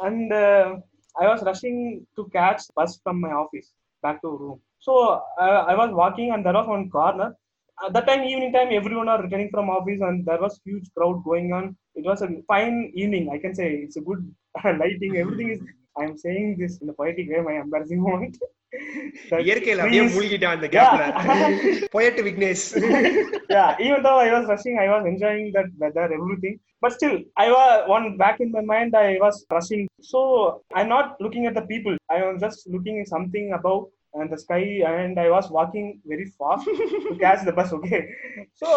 And 0.00 0.32
uh, 0.32 0.76
I 1.20 1.26
was 1.28 1.42
rushing 1.42 2.06
to 2.16 2.28
catch 2.32 2.62
bus 2.74 2.98
from 3.02 3.20
my 3.20 3.30
office 3.32 3.72
back 4.02 4.20
to 4.22 4.28
room. 4.28 4.60
So 4.80 4.94
uh, 5.40 5.64
I 5.70 5.74
was 5.74 5.90
walking 5.92 6.30
and 6.32 6.44
there 6.44 6.52
was 6.52 6.66
one 6.66 6.90
corner. 6.90 7.36
At 7.84 7.92
that 7.94 8.06
time, 8.06 8.22
evening 8.24 8.52
time, 8.52 8.68
everyone 8.72 9.08
are 9.08 9.22
returning 9.22 9.50
from 9.50 9.70
office 9.70 10.00
and 10.00 10.24
there 10.26 10.40
was 10.40 10.60
huge 10.64 10.88
crowd 10.96 11.22
going 11.24 11.52
on. 11.52 11.76
It 11.94 12.04
was 12.04 12.22
a 12.22 12.28
fine 12.46 12.92
evening, 12.94 13.30
I 13.32 13.38
can 13.38 13.54
say. 13.54 13.68
It's 13.84 13.96
a 13.96 14.00
good 14.00 14.22
lighting. 14.64 15.16
Everything 15.16 15.50
is. 15.50 15.60
I'm 15.96 16.18
saying 16.18 16.56
this 16.58 16.78
in 16.78 16.88
a 16.88 16.92
poetic 16.92 17.28
way. 17.30 17.40
My 17.40 17.60
embarrassing 17.60 18.02
moment. 18.08 18.36
That 19.29 19.39
இயற்கையில 19.45 19.81
அப்படியே 19.83 20.01
trees- 20.03 20.15
மூழ்கிட்டான் 20.15 20.55
அந்த 20.55 20.67
Yeah. 20.71 20.73
கேப்ல 20.75 21.89
போயட்டு 21.95 22.21
Vignesh 22.27 22.65
yeah, 23.55 23.69
even 23.85 23.99
though 24.05 24.17
I 24.25 24.31
was 24.35 24.43
rushing, 24.51 24.75
I 24.83 24.89
was 24.93 25.03
enjoying 25.11 25.47
that 25.55 25.69
weather, 25.83 26.03
everything. 26.17 26.55
But 26.83 26.91
still, 26.97 27.15
I 27.43 27.49
was 27.55 27.71
one 27.95 28.05
back 28.23 28.37
in 28.45 28.49
my 28.57 28.63
mind. 28.73 28.91
I 29.05 29.17
was 29.23 29.37
rushing, 29.55 29.81
so 30.11 30.19
I'm 30.77 30.89
not 30.95 31.07
looking 31.25 31.45
at 31.49 31.55
the 31.59 31.65
people. 31.71 31.95
I 32.17 32.21
was 32.27 32.35
just 32.45 32.59
looking 32.75 32.97
at 33.01 33.07
something 33.15 33.47
above 33.59 33.81
and 34.13 34.27
the 34.33 34.39
sky, 34.43 34.61
and 34.91 35.15
I 35.19 35.29
was 35.35 35.47
walking 35.57 35.87
very 36.11 36.27
fast 36.37 36.67
to 37.09 37.15
catch 37.25 37.41
the 37.49 37.55
bus. 37.59 37.71
Okay, 37.79 38.01
so 38.61 38.69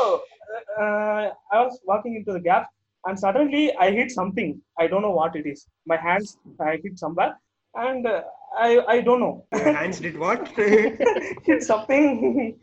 uh, 0.82 1.24
I 1.54 1.60
was 1.66 1.76
walking 1.92 2.16
into 2.20 2.32
the 2.32 2.42
gap, 2.50 2.64
and 3.06 3.18
suddenly 3.26 3.64
I 3.86 3.90
hit 3.98 4.10
something. 4.20 4.50
I 4.82 4.86
don't 4.92 5.04
know 5.08 5.16
what 5.22 5.34
it 5.36 5.46
is. 5.54 5.60
My 5.92 6.00
hands, 6.08 6.28
I 6.60 6.78
hit 6.84 6.96
somewhere, 7.04 7.32
and 7.74 8.02
uh, 8.06 8.20
I 8.55 8.79
I 8.87 9.01
don't 9.01 9.19
know. 9.19 9.45
hands 9.53 9.99
did 9.99 10.17
what 10.17 10.47
hit 10.57 11.63
something 11.63 12.57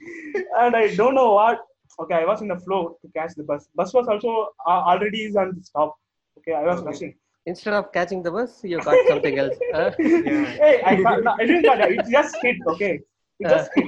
and 0.58 0.76
I 0.76 0.94
don't 0.94 1.14
know 1.14 1.32
what. 1.34 1.60
Okay, 2.00 2.14
I 2.14 2.24
was 2.24 2.42
in 2.42 2.48
the 2.48 2.56
flow 2.58 2.96
to 3.02 3.08
catch 3.16 3.34
the 3.36 3.44
bus. 3.44 3.68
Bus 3.74 3.92
was 3.94 4.08
also 4.08 4.48
uh, 4.66 4.82
already 4.90 5.24
is 5.24 5.36
on 5.36 5.54
the 5.56 5.62
stop. 5.62 5.94
Okay, 6.38 6.52
I 6.54 6.62
was 6.62 6.80
Okay. 6.80 6.86
rushing. 6.86 7.14
Instead 7.46 7.74
of 7.74 7.92
catching 7.92 8.22
the 8.22 8.30
bus, 8.32 8.64
you 8.64 8.80
got 8.80 8.96
something 9.06 9.38
else. 9.38 9.56
huh? 9.72 9.90
yeah. 9.98 10.46
Hey, 10.62 10.82
I, 10.84 10.94
no, 10.96 11.34
I 11.38 11.44
didn't 11.46 11.64
got 11.64 11.80
it. 11.80 11.92
It 11.92 12.06
just 12.10 12.36
hit. 12.42 12.56
Okay, 12.66 13.00
it 13.38 13.48
just 13.48 13.70
hit. 13.74 13.86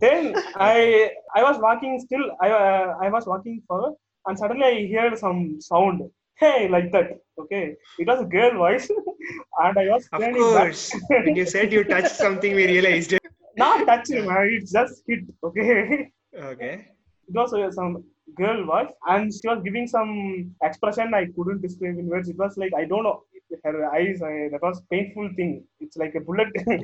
Then 0.00 0.34
I 0.56 1.10
I 1.34 1.42
was 1.42 1.58
walking 1.58 1.98
still. 2.00 2.24
I 2.40 2.50
uh, 2.50 2.96
I 3.00 3.08
was 3.08 3.26
walking 3.26 3.62
forward, 3.66 3.94
and 4.26 4.38
suddenly 4.38 4.66
I 4.66 5.00
heard 5.00 5.18
some 5.18 5.60
sound 5.60 6.02
hey, 6.38 6.68
like 6.68 6.90
that. 6.92 7.18
Okay, 7.40 7.76
it 7.98 8.06
was 8.06 8.20
a 8.20 8.24
girl 8.24 8.54
voice, 8.56 8.90
and 9.62 9.78
I 9.78 9.88
was. 9.88 10.08
Of 10.12 10.22
course, 10.22 10.92
when 11.08 11.36
you 11.36 11.46
said 11.46 11.72
you 11.72 11.84
touched 11.84 12.16
something, 12.16 12.54
we 12.54 12.66
realized. 12.66 13.14
Not 13.56 13.86
touching, 13.86 14.26
man. 14.26 14.48
It 14.52 14.68
just 14.70 15.02
hit. 15.06 15.24
Okay. 15.42 16.12
Okay. 16.34 16.88
It 17.28 17.34
was 17.34 17.52
uh, 17.52 17.70
some 17.70 18.04
girl 18.36 18.64
voice, 18.64 18.92
and 19.06 19.32
she 19.32 19.46
was 19.48 19.62
giving 19.62 19.86
some 19.86 20.54
expression 20.62 21.12
I 21.14 21.26
couldn't 21.36 21.62
describe 21.62 21.98
in 21.98 22.06
words. 22.06 22.28
It 22.28 22.38
was 22.38 22.56
like 22.56 22.72
I 22.76 22.84
don't 22.84 23.02
know 23.02 23.22
her 23.64 23.94
eyes. 23.94 24.22
I, 24.22 24.48
that 24.52 24.62
was 24.62 24.80
painful 24.90 25.30
thing. 25.36 25.64
It's 25.80 25.96
like 25.96 26.14
a 26.14 26.20
bullet. 26.20 26.48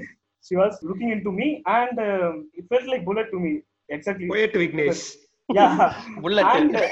she 0.47 0.57
was 0.57 0.79
looking 0.83 1.11
into 1.11 1.31
me, 1.33 1.63
and 1.67 1.99
um, 1.99 2.51
it 2.55 2.67
felt 2.69 2.87
like 2.87 3.05
bullet 3.05 3.31
to 3.31 3.41
me. 3.41 3.63
Exactly. 3.89 4.29
Poet 4.29 4.55
weakness. 4.57 5.17
yeah 5.50 5.76
Bullet. 6.24 6.48
and 6.58 6.76
uh, 6.76 6.88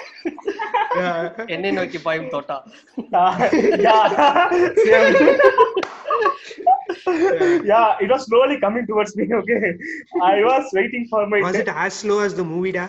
Yeah. 1.00 1.17
என்னை 1.53 1.71
நோக்கி 1.77 2.00
பாயும் 2.05 2.31
தோட்டா 2.33 2.57
yeah 3.88 4.03
Same. 4.86 5.17
yeah 7.71 7.89
it 8.03 8.09
was 8.13 8.21
slowly 8.29 8.57
coming 8.63 8.86
towards 8.89 9.12
me 9.19 9.25
okay 9.39 9.62
i 10.31 10.43
was 10.50 10.65
waiting 10.79 11.03
for 11.12 11.21
my 11.31 11.39
Was 11.47 11.59
it 11.63 11.71
as 11.86 11.93
slow 12.03 12.19
as 12.27 12.33
the 12.39 12.45
movie, 12.53 12.74
da? 12.77 12.86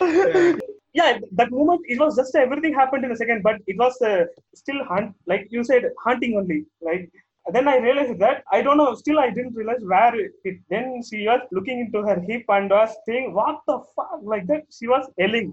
yeah 0.99 1.09
that 1.39 1.49
moment 1.57 1.81
it 1.93 1.99
was 2.03 2.13
just 2.19 2.35
everything 2.45 2.73
happened 2.81 3.03
in 3.07 3.11
a 3.15 3.19
second 3.21 3.41
but 3.47 3.57
it 3.71 3.77
was 3.83 3.95
uh, 4.11 4.23
still 4.61 4.81
hunt 4.91 5.09
like 5.31 5.43
you 5.55 5.63
said 5.71 5.83
hunting 6.05 6.33
only 6.41 6.59
like 6.89 7.05
then 7.52 7.68
I 7.68 7.76
realized 7.78 8.18
that 8.20 8.44
I 8.52 8.62
don't 8.62 8.76
know. 8.76 8.94
Still, 8.94 9.18
I 9.18 9.30
didn't 9.30 9.54
realize 9.54 9.82
where 9.82 10.14
it. 10.14 10.32
Then 10.70 11.02
she 11.08 11.26
was 11.26 11.40
looking 11.50 11.80
into 11.80 12.02
her 12.06 12.18
hip 12.20 12.44
and 12.48 12.70
was 12.70 12.94
saying, 13.06 13.34
"What 13.34 13.60
the 13.66 13.78
fuck?" 13.96 14.20
Like 14.22 14.46
that. 14.46 14.64
She 14.78 14.86
was 14.86 15.08
yelling, 15.18 15.52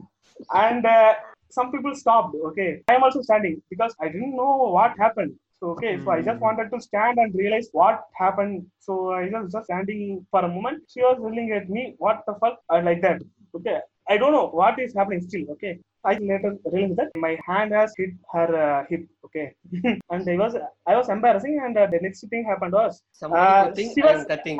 and 0.54 0.86
uh, 0.86 1.16
some 1.50 1.72
people 1.72 1.96
stopped. 1.96 2.36
Okay, 2.52 2.82
I 2.90 2.96
am 2.96 3.04
also 3.04 3.22
standing 3.22 3.62
because 3.70 3.96
I 4.00 4.10
didn't 4.10 4.36
know 4.36 4.56
what 4.78 4.98
happened. 4.98 5.36
So 5.60 5.72
okay, 5.72 6.00
so 6.04 6.12
I 6.12 6.22
just 6.22 6.38
Hmm. 6.38 6.46
wanted 6.48 6.70
to 6.74 6.80
stand 6.82 7.18
and 7.18 7.34
realize 7.44 7.70
what 7.72 8.04
happened. 8.14 8.66
So 8.80 9.12
I 9.12 9.28
was 9.30 9.52
just 9.52 9.66
standing 9.66 10.26
for 10.32 10.46
a 10.46 10.48
moment. 10.48 10.84
She 10.94 11.02
was 11.02 11.18
yelling 11.28 11.52
at 11.60 11.70
me, 11.70 11.96
"What 11.98 12.24
the 12.28 12.36
fuck?" 12.44 12.60
I 12.70 12.82
like 12.82 13.02
that. 13.08 13.22
Okay, 13.56 13.80
I 14.10 14.18
don't 14.18 14.34
know 14.34 14.48
what 14.60 14.80
is 14.80 14.94
happening 14.96 15.22
still. 15.22 15.46
Okay, 15.56 15.74
I 16.04 16.14
later 16.18 16.52
realized 16.74 16.98
that 16.98 17.12
my 17.16 17.38
hand 17.48 17.72
has 17.74 17.94
hit 17.98 18.12
her 18.34 18.48
uh, 18.66 18.86
hip. 18.90 19.04
Okay, 19.26 19.54
and 20.12 20.30
I 20.34 20.36
was 20.44 20.56
I 20.88 20.96
was 21.00 21.10
embarrassing, 21.10 21.60
and 21.64 21.78
uh, 21.78 21.88
the 21.96 22.00
next 22.02 22.28
thing 22.30 22.44
happened 22.52 22.74
was 22.74 23.02
Somebody 23.12 23.42
Uh, 23.42 23.66
good 23.66 23.76
thing 23.76 23.90
she 23.96 24.02
I 24.02 24.12
was- 24.12 24.22
am 24.22 24.28
cutting. 24.34 24.60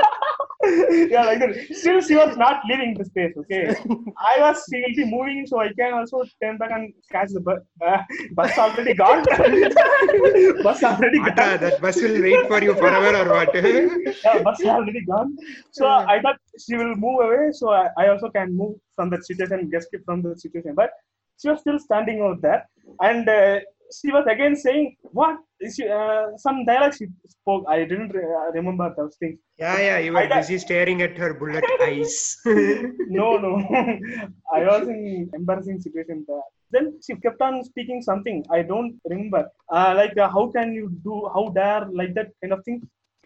yeah, 1.10 1.24
like 1.24 1.38
that. 1.40 1.52
Still, 1.72 2.00
she 2.00 2.16
was 2.16 2.36
not 2.36 2.62
leaving 2.68 2.94
the 2.94 3.04
space. 3.04 3.32
Okay, 3.42 3.74
I 4.30 4.40
was. 4.40 4.62
She 4.68 4.80
will 4.80 4.94
be 5.00 5.04
moving, 5.10 5.46
so 5.46 5.60
I 5.60 5.72
can 5.72 5.94
also 5.94 6.24
turn 6.42 6.58
back 6.58 6.70
and 6.70 6.92
catch 7.10 7.30
the 7.30 7.40
bus. 7.40 7.60
Uh, 7.86 7.98
bus 8.32 8.56
already 8.58 8.94
gone. 8.94 9.24
bus 10.62 10.82
already 10.82 11.18
gone. 11.18 11.34
that 11.36 11.80
bus 11.80 12.00
will 12.02 12.20
wait 12.22 12.46
for 12.46 12.62
you 12.62 12.74
forever 12.74 13.12
or 13.22 13.28
what? 13.36 13.54
Yeah, 14.24 14.42
bus 14.42 14.64
already 14.64 15.04
gone. 15.04 15.36
So 15.72 15.86
I 15.86 16.20
thought 16.20 16.38
she 16.64 16.76
will 16.76 16.94
move 16.94 17.20
away, 17.26 17.52
so 17.52 17.70
I, 17.70 17.88
I 17.98 18.08
also 18.08 18.30
can 18.30 18.56
move 18.56 18.74
from 18.96 19.10
that 19.10 19.24
situation, 19.24 19.70
escape 19.74 20.04
from 20.04 20.22
the 20.22 20.36
situation. 20.38 20.74
But 20.74 20.90
she 21.40 21.48
was 21.48 21.60
still 21.60 21.78
standing 21.78 22.20
out 22.20 22.40
there, 22.42 22.68
and 23.00 23.28
uh, 23.28 23.60
she 23.98 24.10
was 24.16 24.24
again 24.34 24.54
saying, 24.56 24.96
"What?" 25.18 25.36
She, 25.74 25.86
uh, 25.86 26.26
some 26.44 26.64
dialect 26.64 26.98
she 26.98 27.06
spoke. 27.28 27.64
I 27.68 27.78
didn't 27.84 28.10
re- 28.18 28.34
uh, 28.40 28.50
remember 28.52 28.92
those 28.96 29.16
things. 29.20 29.38
yeah, 29.58 29.78
yeah, 29.78 29.98
you 29.98 30.12
were 30.12 30.20
I 30.20 30.28
busy 30.38 30.58
staring 30.58 31.02
at 31.02 31.18
her 31.18 31.34
bullet 31.34 31.64
eyes. 31.88 32.14
no, 33.18 33.36
no. 33.46 33.52
I 34.52 34.60
was 34.70 34.88
in 34.88 35.30
embarrassing 35.34 35.80
situation 35.80 36.24
there. 36.28 36.46
Then 36.72 36.98
she 37.04 37.14
kept 37.16 37.40
on 37.42 37.62
speaking 37.64 38.00
something. 38.00 38.44
I 38.50 38.62
don't 38.62 38.98
remember. 39.04 39.42
Uh, 39.68 39.92
like 39.96 40.16
uh, 40.16 40.28
how 40.28 40.50
can 40.56 40.72
you 40.72 40.88
do? 41.04 41.28
How 41.34 41.48
dare 41.60 41.86
like 41.92 42.14
that 42.14 42.28
kind 42.40 42.52
of 42.52 42.64
thing. 42.64 42.80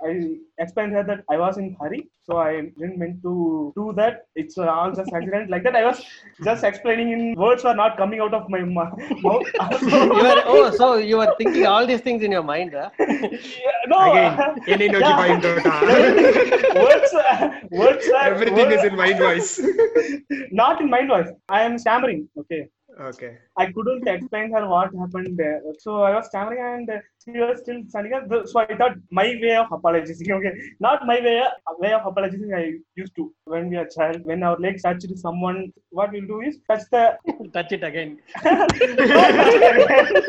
I 0.07 0.37
explained 0.59 0.93
her 0.93 1.03
that 1.05 1.21
I 1.31 1.37
was 1.39 1.57
in 1.59 1.77
hurry, 1.81 2.09
so 2.27 2.37
I 2.39 2.53
didn't 2.79 2.99
meant 2.99 3.23
to 3.23 3.73
do 3.77 3.93
that. 3.97 4.27
It's 4.37 4.59
all 4.59 4.93
just 4.93 5.13
accident. 5.13 5.51
Like 5.51 5.63
that, 5.65 5.77
I 5.77 5.85
was 5.85 6.03
just 6.49 6.63
explaining 6.65 7.11
in 7.13 7.35
words 7.37 7.65
were 7.65 7.75
not 7.75 7.97
coming 7.97 8.21
out 8.21 8.35
of 8.35 8.49
my 8.51 8.61
mouth. 8.79 8.99
you 8.99 10.21
were, 10.27 10.43
oh, 10.55 10.71
so 10.77 10.97
you 10.97 11.17
were 11.19 11.35
thinking 11.39 11.67
all 11.67 11.87
these 11.87 12.01
things 12.03 12.23
in 12.23 12.31
your 12.33 12.43
mind, 12.43 12.75
huh? 12.75 12.91
Yeah, 12.99 13.81
no. 13.87 13.99
Again, 14.11 14.63
any 14.69 14.89
no 14.89 14.99
Yeah. 14.99 15.11
Japan 15.11 15.41
Dota. 15.41 16.75
words, 16.85 17.15
uh, 17.15 17.51
words. 17.71 18.09
are- 18.09 18.25
Everything 18.35 18.57
words- 18.69 18.75
is 18.77 18.85
in 18.85 18.97
mind 18.97 19.19
voice. 19.19 19.61
not 20.53 20.81
in 20.81 20.91
mind 20.91 21.09
voice. 21.09 21.29
I 21.49 21.63
am 21.63 21.79
stammering. 21.79 22.29
Okay. 22.39 22.69
Okay. 23.01 23.37
I 23.59 23.73
couldn't 23.73 24.07
explain 24.07 24.53
her 24.53 24.69
what 24.69 24.91
happened 24.97 25.37
there. 25.37 25.61
So 25.79 26.03
I 26.03 26.15
was 26.15 26.27
stammering 26.27 26.61
and 26.63 27.01
she 27.25 27.39
was 27.41 27.61
still 27.61 27.81
standing 27.89 28.13
up. 28.13 28.25
So 28.47 28.61
I 28.61 28.77
thought 28.77 28.97
my 29.11 29.35
way 29.43 29.57
of 29.57 29.73
apologizing, 29.73 30.31
okay, 30.33 30.53
not 30.81 31.07
my 31.07 31.21
way, 31.21 31.43
way 31.79 31.93
of 31.93 32.07
apologizing 32.07 32.53
I 32.55 32.75
used 32.97 33.15
to 33.17 33.33
when 33.45 33.71
we 33.71 33.77
are 33.77 33.87
child. 33.87 34.25
When 34.25 34.43
our 34.43 34.57
legs 34.59 34.83
touch 34.83 35.01
to 35.01 35.17
someone, 35.17 35.73
what 35.91 36.13
we'll 36.13 36.27
do 36.27 36.41
is 36.43 36.59
touch 36.69 36.83
the. 36.91 37.17
Touch 37.55 37.73
it 37.73 37.85
again. 37.85 38.19
we'll 38.45 38.67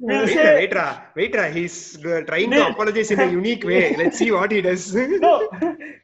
Wait, 0.00 0.28
say, 0.28 0.54
wait, 0.54 0.74
Ra. 0.74 1.02
Wait, 1.14 1.34
Ra. 1.34 1.44
He's 1.50 1.96
trying 1.98 2.50
to 2.50 2.68
apologize 2.68 3.10
in 3.10 3.20
a 3.20 3.30
unique 3.30 3.64
way. 3.64 3.94
Let's 3.96 4.18
see 4.18 4.30
what 4.32 4.50
he 4.50 4.60
does. 4.60 4.94
no, 4.94 5.48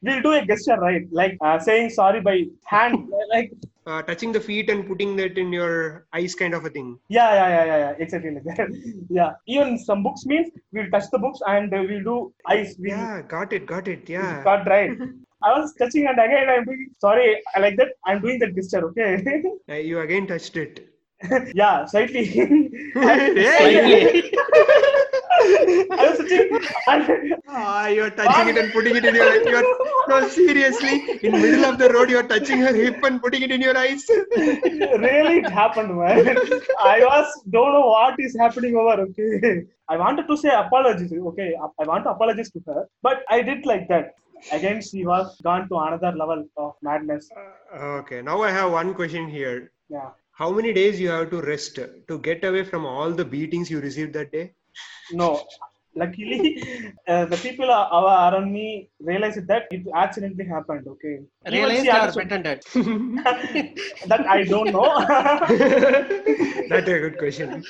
we'll 0.01 0.21
do 0.21 0.31
a 0.31 0.45
gesture, 0.45 0.77
right? 0.77 1.03
Like 1.11 1.37
uh, 1.41 1.59
saying 1.59 1.89
sorry 1.91 2.21
by 2.21 2.45
hand, 2.65 3.09
like 3.29 3.51
Uh, 3.87 4.01
touching 4.03 4.31
the 4.31 4.39
feet 4.39 4.69
and 4.69 4.87
putting 4.87 5.15
that 5.15 5.37
in 5.39 5.51
your 5.51 6.05
eyes, 6.13 6.35
kind 6.35 6.53
of 6.53 6.63
a 6.65 6.69
thing. 6.69 6.99
Yeah, 7.09 7.33
yeah, 7.33 7.49
yeah, 7.49 7.65
yeah, 7.65 7.77
yeah, 7.77 7.93
exactly 7.97 8.29
like 8.31 8.43
that. 8.43 8.69
yeah, 9.09 9.31
even 9.47 9.79
some 9.79 10.03
books 10.03 10.23
means 10.25 10.51
we'll 10.71 10.89
touch 10.91 11.05
the 11.11 11.17
books 11.17 11.39
and 11.47 11.71
we'll 11.71 12.03
do 12.03 12.33
eyes. 12.47 12.75
We'll 12.77 12.91
Yeah, 12.91 13.23
got 13.23 13.53
it, 13.53 13.65
got 13.65 13.87
it. 13.87 14.07
Yeah. 14.07 14.43
got 14.43 14.67
right. 14.67 14.91
I 15.43 15.59
was 15.59 15.73
touching 15.79 16.05
and 16.05 16.19
again 16.19 16.47
I'm 16.47 16.63
doing 16.65 16.89
sorry, 16.99 17.41
I 17.55 17.59
like 17.59 17.75
that. 17.77 17.93
I'm 18.05 18.21
doing 18.21 18.37
that 18.39 18.55
gesture, 18.55 18.85
okay? 18.89 19.43
Uh, 19.69 19.75
you 19.75 19.99
again 19.99 20.27
touched 20.27 20.57
it. 20.57 20.87
yeah, 21.55 21.85
slightly. 21.85 22.25
Hey! 22.93 24.31
I 25.41 26.05
was 26.09 26.19
and 26.87 27.35
Ah, 27.47 27.87
you're 27.87 28.09
touching 28.11 28.49
it 28.51 28.57
and 28.61 28.71
putting 28.73 28.95
it 28.95 29.05
in 29.05 29.15
your 29.15 29.29
you're, 29.49 29.63
No, 30.09 30.27
seriously, 30.27 30.93
in 31.23 31.31
middle 31.41 31.65
of 31.65 31.77
the 31.77 31.89
road, 31.93 32.09
you're 32.09 32.27
touching 32.33 32.59
her 32.59 32.73
hip 32.73 33.03
and 33.03 33.21
putting 33.21 33.41
it 33.41 33.51
in 33.51 33.61
your 33.61 33.77
eyes. 33.77 34.05
really 34.37 35.37
it 35.39 35.49
happened, 35.49 35.95
man. 35.97 36.37
I 36.79 36.99
was 37.09 37.27
don't 37.49 37.73
know 37.73 37.87
what 37.87 38.19
is 38.19 38.35
happening 38.45 38.75
over. 38.75 39.01
Okay, 39.07 39.63
I 39.89 39.97
wanted 39.97 40.27
to 40.27 40.37
say 40.37 40.49
apologies. 40.61 41.13
Okay, 41.33 41.49
I 41.57 41.83
want 41.91 42.05
to 42.05 42.11
apologize 42.11 42.51
to 42.51 42.61
her, 42.67 42.87
but 43.01 43.23
I 43.29 43.41
did 43.41 43.65
like 43.65 43.87
that. 43.89 44.15
Again, 44.51 44.81
she 44.81 45.05
was 45.05 45.37
gone 45.43 45.67
to 45.69 45.77
another 45.77 46.11
level 46.23 46.45
of 46.57 46.73
madness. 46.81 47.29
Uh, 47.35 47.77
okay, 48.01 48.21
now 48.21 48.41
I 48.41 48.51
have 48.51 48.71
one 48.71 48.93
question 48.93 49.27
here. 49.29 49.71
Yeah. 49.89 50.09
How 50.31 50.49
many 50.49 50.73
days 50.73 50.99
you 50.99 51.09
have 51.09 51.29
to 51.31 51.41
rest 51.41 51.75
to 52.07 52.19
get 52.19 52.43
away 52.43 52.63
from 52.63 52.85
all 52.85 53.11
the 53.11 53.25
beatings 53.25 53.69
you 53.69 53.79
received 53.79 54.13
that 54.13 54.31
day? 54.31 54.53
No, 55.11 55.43
luckily, 55.95 56.63
uh, 57.07 57.25
the 57.25 57.37
people 57.37 57.69
are, 57.69 57.87
are 57.91 58.33
around 58.33 58.51
me 58.53 58.89
realized 58.99 59.45
that 59.47 59.63
it 59.71 59.83
accidentally 59.95 60.45
happened. 60.45 60.87
Okay. 60.87 61.19
Realized 61.51 61.83
she 61.83 61.89
or 61.89 61.93
understood- 61.95 62.29
pretended? 62.29 62.63
that 64.07 64.25
I 64.27 64.43
don't 64.43 64.71
know. 64.71 64.89
That's 66.69 66.87
a 66.87 66.99
good 67.05 67.17
question. 67.17 67.63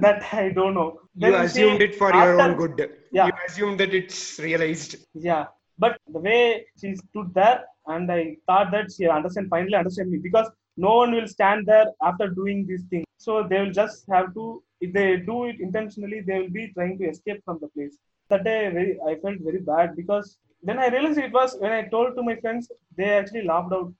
that 0.00 0.22
I 0.32 0.50
don't 0.50 0.74
know. 0.74 1.00
You 1.16 1.30
Then 1.32 1.44
assumed 1.44 1.78
she- 1.78 1.84
it 1.86 1.94
for 1.96 2.12
your 2.14 2.40
own 2.40 2.56
good. 2.56 2.90
Yeah. 3.12 3.26
You 3.26 3.32
assumed 3.48 3.80
that 3.80 3.92
it's 3.94 4.38
realized. 4.38 4.96
Yeah, 5.14 5.46
but 5.78 5.98
the 6.12 6.20
way 6.20 6.66
she 6.80 6.94
stood 6.96 7.34
there, 7.34 7.64
and 7.86 8.10
I 8.10 8.36
thought 8.46 8.70
that 8.72 8.92
she 8.96 9.08
understand 9.08 9.48
finally 9.50 9.74
understand 9.74 10.10
me 10.10 10.18
because 10.18 10.48
no 10.76 10.96
one 10.96 11.12
will 11.14 11.28
stand 11.28 11.66
there 11.66 11.86
after 12.02 12.28
doing 12.28 12.66
this 12.66 12.82
thing. 12.90 13.04
So 13.18 13.46
they 13.48 13.60
will 13.60 13.72
just 13.72 14.04
have 14.10 14.34
to. 14.34 14.62
If 14.80 14.92
they 14.92 15.16
do 15.16 15.44
it 15.46 15.60
intentionally, 15.60 16.20
they 16.20 16.40
will 16.40 16.50
be 16.50 16.72
trying 16.74 16.98
to 16.98 17.04
escape 17.08 17.42
from 17.44 17.58
the 17.60 17.68
place. 17.68 17.96
That 18.28 18.44
day, 18.44 18.70
very, 18.70 18.98
I 19.06 19.16
felt 19.16 19.38
very 19.40 19.60
bad 19.60 19.96
because 19.96 20.38
then 20.62 20.78
I 20.78 20.88
realized 20.88 21.18
it 21.18 21.32
was 21.32 21.56
when 21.58 21.72
I 21.72 21.82
told 21.82 22.16
to 22.16 22.22
my 22.22 22.36
friends, 22.36 22.70
they 22.96 23.10
actually 23.10 23.44
laughed 23.44 23.72
out, 23.72 23.92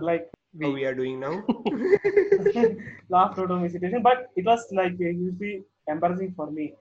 like 0.00 0.28
How 0.60 0.70
we 0.70 0.84
are 0.84 0.94
doing 0.94 1.20
now? 1.20 1.44
laughed 3.08 3.38
out 3.38 3.50
of 3.50 3.60
my 3.60 3.68
situation. 3.68 4.02
But 4.02 4.28
it 4.36 4.44
was 4.44 4.66
like 4.72 4.98
usually 4.98 5.62
embarrassing 5.88 6.34
for 6.36 6.50
me 6.50 6.74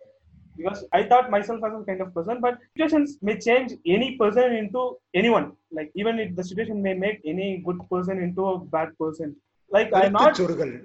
because 0.57 0.85
I 0.91 1.03
thought 1.03 1.31
myself 1.31 1.61
as 1.65 1.73
a 1.73 1.85
kind 1.85 2.01
of 2.01 2.13
person, 2.13 2.41
but 2.41 2.57
situations 2.73 3.17
may 3.21 3.39
change 3.39 3.73
any 3.85 4.17
person 4.17 4.53
into 4.53 4.97
anyone. 5.13 5.53
Like 5.71 5.91
even 5.95 6.19
if 6.19 6.35
the 6.35 6.43
situation 6.43 6.81
may 6.81 6.93
make 6.93 7.21
any 7.25 7.63
good 7.65 7.79
person 7.89 8.21
into 8.21 8.45
a 8.45 8.59
bad 8.59 8.97
person. 8.99 9.35
Like 9.71 9.91
I'm 9.93 10.13
not 10.13 10.35
Churgal. 10.35 10.81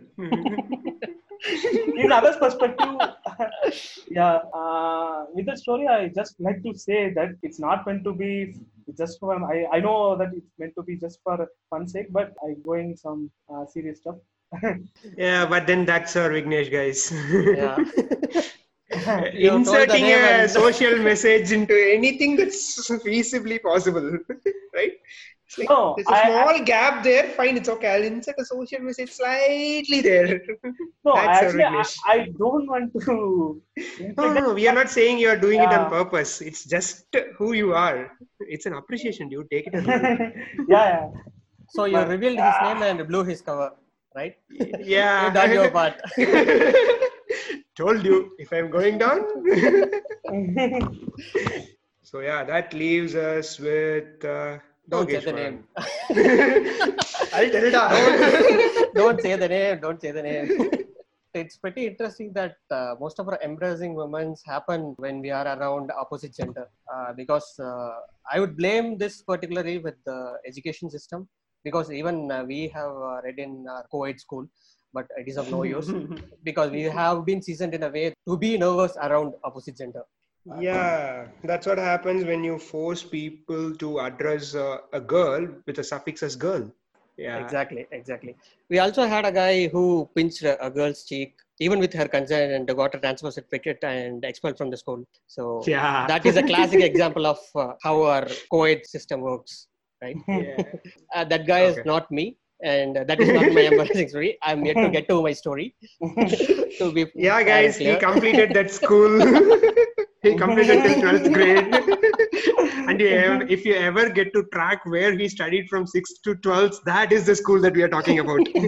in 1.97 2.13
others' 2.13 2.37
perspective. 2.37 2.89
yeah, 4.11 4.41
uh, 4.55 5.25
with 5.35 5.47
the 5.47 5.57
story, 5.57 5.89
I 5.89 6.09
just 6.09 6.41
like 6.41 6.63
to 6.63 6.77
say 6.77 7.13
that 7.15 7.31
it's 7.43 7.59
not 7.59 7.87
meant 7.87 8.05
to 8.05 8.13
be 8.13 8.55
just 8.97 9.19
for. 9.21 9.35
I, 9.53 9.67
I 9.73 9.81
know 9.81 10.17
that 10.17 10.31
it's 10.35 10.53
meant 10.59 10.75
to 10.77 10.83
be 10.83 10.97
just 10.97 11.21
for 11.23 11.47
fun 11.71 11.87
sake, 11.89 12.13
but 12.13 12.33
i'm 12.45 12.63
going 12.63 12.97
some 12.97 13.31
uh, 13.53 13.67
serious 13.67 13.99
stuff. 13.99 14.17
yeah, 15.17 15.47
but 15.47 15.67
then 15.67 15.85
that's 15.85 16.15
our 16.17 16.31
Vignesh, 16.31 16.71
guys. 16.71 17.13
Yeah. 17.59 17.79
You 18.95 19.01
told 19.01 19.33
the 19.33 19.47
Inserting 19.57 20.05
a 20.05 20.49
social 20.49 20.97
message 20.99 21.51
into 21.51 21.75
anything 21.75 22.37
that's 22.37 22.89
feasibly 23.05 23.61
possible, 23.61 24.19
right? 24.75 24.93
It's 25.47 25.59
like, 25.59 25.69
No, 25.69 25.95
there's 25.97 26.09
a 26.09 26.15
I- 26.15 26.25
small 26.31 26.65
gap 26.65 27.03
there. 27.05 27.25
Fine, 27.39 27.57
it's 27.59 27.69
okay. 27.69 27.89
I'll 27.95 28.03
insert 28.03 28.37
a 28.39 28.45
social 28.45 28.81
message 28.81 29.11
slightly 29.13 30.01
there. 30.01 30.41
No, 31.05 31.15
That's 31.15 31.43
actually, 31.45 31.65
I, 31.65 31.85
I 32.07 32.19
don't 32.39 32.67
want 32.67 32.93
to. 33.07 33.63
No, 34.17 34.33
no, 34.33 34.55
we 34.55 34.67
are 34.69 34.75
not 34.75 34.89
saying 34.91 35.19
you 35.19 35.29
are 35.29 35.37
doing 35.37 35.61
it 35.61 35.69
on 35.69 35.91
purpose. 35.91 36.41
It's 36.41 36.65
just 36.65 37.05
who 37.37 37.53
you 37.53 37.75
are. 37.75 38.11
It's 38.41 38.67
an 38.67 38.73
appreciation, 38.75 39.31
You 39.31 39.47
Take 39.51 39.67
it. 39.69 39.75
or 39.75 39.83
leave 39.83 39.91
it. 40.21 40.35
yeah, 40.69 40.89
yeah. 40.89 41.09
So 41.69 41.85
you 41.87 41.99
revealed 41.99 42.39
his 42.39 42.55
name 42.63 42.83
and 42.83 43.07
blew 43.09 43.25
his 43.25 43.41
cover, 43.43 43.73
right? 44.15 44.37
yeah. 44.81 45.29
You 45.29 45.35
done 45.35 45.53
your 45.53 45.71
part. 45.71 46.01
Told 47.77 48.05
you 48.05 48.31
if 48.39 48.53
I'm 48.53 48.71
going 48.71 48.99
down. 48.99 49.21
so 52.03 52.21
yeah, 52.21 52.45
that 52.45 52.73
leaves 52.73 53.15
us 53.15 53.59
with 53.59 54.25
uh, 54.25 54.59
Don't 54.89 55.11
say 55.11 55.19
the 55.19 55.33
name. 55.33 55.65
I'll 57.33 57.51
tell 57.51 57.65
it. 57.65 58.95
Don't 58.95 59.21
say 59.21 59.37
the 59.37 59.49
name. 59.49 59.81
Don't 59.81 60.01
say 60.01 60.11
the 60.11 60.23
name. 60.23 60.71
it's 61.35 61.57
pretty 61.57 61.87
interesting 61.87 62.33
that 62.35 62.57
uh, 62.71 62.95
most 63.01 63.19
of 63.19 63.29
our 63.29 63.39
embarrassing 63.43 63.95
moments 63.97 64.43
happen 64.45 64.95
when 64.99 65.21
we 65.21 65.31
are 65.31 65.47
around 65.59 65.91
opposite 65.99 66.35
gender. 66.35 66.69
Uh, 66.93 67.13
because 67.15 67.59
uh, 67.59 67.95
I 68.31 68.41
would 68.41 68.57
blame 68.57 68.99
this 68.99 69.23
particularly 69.23 69.79
with 69.79 69.95
the 70.05 70.35
education 70.47 70.91
system. 70.91 71.29
Because 71.65 71.91
even 71.91 72.31
uh, 72.31 72.45
we 72.45 72.69
have 72.69 72.91
uh, 72.91 73.23
read 73.25 73.39
in 73.39 73.67
our 73.67 73.87
co-ed 73.91 74.21
school, 74.21 74.47
but 74.93 75.07
it 75.17 75.27
is 75.27 75.39
of 75.39 75.51
no 75.51 75.63
use 75.63 75.91
because 76.45 76.71
we 76.71 76.83
have 76.83 77.25
been 77.25 77.41
seasoned 77.41 77.73
in 77.73 77.85
a 77.85 77.89
way 77.89 78.13
to 78.29 78.37
be 78.37 78.59
nervous 78.59 78.97
around 79.03 79.33
opposite 79.45 79.79
gender. 79.79 80.03
Yeah, 80.47 81.27
that's 81.43 81.67
what 81.67 81.79
happens 81.79 82.25
when 82.25 82.45
you 82.45 82.59
force 82.59 83.03
people 83.03 83.75
to 83.77 84.01
address 84.01 84.55
uh, 84.55 84.79
a 84.93 85.01
girl 85.01 85.49
with 85.67 85.79
a 85.79 85.85
suffix 85.85 86.23
as 86.23 86.37
girl. 86.37 86.71
Yeah. 87.17 87.39
Exactly, 87.39 87.87
exactly. 87.93 88.37
We 88.69 88.79
also 88.79 89.07
had 89.07 89.25
a 89.25 89.33
guy 89.33 89.69
who 89.69 90.09
pinched 90.15 90.43
a, 90.43 90.71
girl's 90.71 91.05
cheek, 91.05 91.35
even 91.61 91.79
with 91.79 91.93
her 91.95 92.09
consent, 92.09 92.53
and 92.53 92.77
got 92.77 92.95
a 92.95 92.99
transfer 92.99 93.31
certificate 93.31 93.79
and 93.85 94.25
expelled 94.25 94.59
from 94.59 94.71
the 94.71 94.77
school. 94.77 95.07
So 95.29 95.65
Yeah. 95.67 96.07
that 96.09 96.27
is 96.27 96.37
a 96.37 96.43
classic 96.43 96.81
example 96.91 97.27
of 97.27 97.39
uh, 97.55 97.75
how 97.83 98.03
our 98.03 98.27
co-ed 98.51 98.85
system 98.85 99.21
works, 99.21 99.69
right? 100.03 100.17
yeah. 100.29 100.63
Uh, 101.15 101.25
that 101.25 101.47
guy 101.47 101.61
is 101.61 101.79
not 101.85 102.11
me, 102.11 102.37
and 102.61 102.97
that 102.97 103.21
is 103.21 103.33
not 103.33 103.49
my 103.53 103.61
embarrassing 103.71 104.09
story. 104.09 104.37
I'm 104.43 104.67
yet 104.67 104.77
to 104.83 104.89
get 104.91 105.09
to 105.09 105.23
my 105.23 105.33
story. 105.33 105.75
to 106.81 106.93
be 106.93 107.07
Yeah, 107.15 107.43
guys, 107.45 107.77
he 107.77 107.97
completed 107.97 108.53
that 108.55 108.71
school. 108.73 109.21
He 110.25 110.35
completed 110.37 110.83
till 110.85 110.95
12th 111.03 111.33
grade. 111.33 111.69
and 112.89 113.01
you 113.01 113.09
ev- 113.09 113.51
if 113.51 113.65
you 113.65 113.75
ever 113.75 114.09
get 114.19 114.33
to 114.35 114.43
track 114.53 114.85
where 114.87 115.13
he 115.17 115.29
studied 115.29 115.69
from 115.69 115.85
6th 115.87 116.23
to 116.25 116.35
12th, 116.37 116.79
that 116.87 117.13
is 117.13 117.27
the 117.27 117.37
school 117.37 117.61
that 117.61 117.75
we 117.75 117.83
are 117.83 117.89
talking 117.89 118.19
about. 118.19 118.41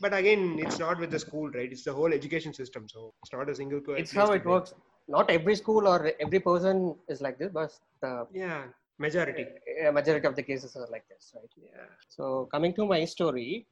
but 0.00 0.14
again, 0.14 0.58
it's 0.58 0.78
not 0.78 0.98
with 0.98 1.10
the 1.10 1.18
school, 1.18 1.50
right? 1.50 1.70
It's 1.70 1.84
the 1.84 1.92
whole 1.92 2.12
education 2.12 2.52
system. 2.52 2.86
So 2.88 3.12
it's 3.22 3.32
not 3.32 3.48
a 3.48 3.54
single 3.54 3.80
person. 3.80 4.02
It's 4.02 4.12
how 4.12 4.32
it 4.32 4.44
works. 4.44 4.74
Not 5.08 5.30
every 5.30 5.54
school 5.54 5.86
or 5.86 6.12
every 6.20 6.40
person 6.40 6.94
is 7.08 7.20
like 7.20 7.38
this, 7.38 7.50
but 7.52 7.70
the 8.02 8.26
Yeah, 8.32 8.64
majority. 8.98 9.46
uh, 9.86 9.92
majority 9.92 10.26
of 10.26 10.34
the 10.34 10.42
cases 10.42 10.76
are 10.76 10.88
like 10.90 11.04
this, 11.08 11.32
right? 11.34 11.50
Yeah. 11.56 11.86
So 12.08 12.48
coming 12.50 12.74
to 12.74 12.86
my 12.86 13.04
story, 13.04 13.66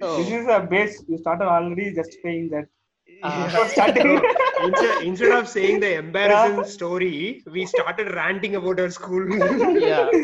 so, 0.00 0.16
this 0.16 0.30
is 0.32 0.46
a 0.48 0.60
base. 0.68 1.04
You 1.08 1.18
started 1.18 1.44
already 1.46 1.94
justifying 1.94 2.48
that. 2.50 2.66
Uh, 3.22 3.68
starting. 3.68 4.14
No, 4.14 4.22
instead, 4.66 5.02
instead 5.04 5.32
of 5.32 5.48
saying 5.48 5.80
the 5.80 5.94
embarrassing 5.94 6.64
story, 6.64 7.42
we 7.50 7.66
started 7.66 8.12
ranting 8.14 8.56
about 8.56 8.80
our 8.80 8.90
school. 8.90 9.24
yeah. 9.78 10.10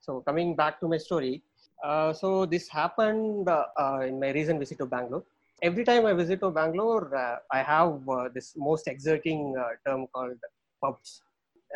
So 0.00 0.20
coming 0.20 0.56
back 0.56 0.80
to 0.80 0.88
my 0.88 0.98
story, 0.98 1.42
uh, 1.84 2.12
so 2.12 2.44
this 2.44 2.68
happened 2.68 3.48
uh, 3.48 3.66
uh, 3.78 4.00
in 4.00 4.18
my 4.18 4.30
recent 4.32 4.58
visit 4.58 4.78
to 4.78 4.86
Bangalore. 4.86 5.22
Every 5.62 5.84
time 5.84 6.06
I 6.06 6.12
visit 6.12 6.40
to 6.40 6.50
Bangalore, 6.50 7.14
uh, 7.16 7.36
I 7.52 7.62
have 7.62 8.08
uh, 8.08 8.28
this 8.34 8.54
most 8.56 8.88
exerting 8.88 9.54
uh, 9.56 9.68
term 9.86 10.08
called 10.12 10.38
pubs. 10.82 11.22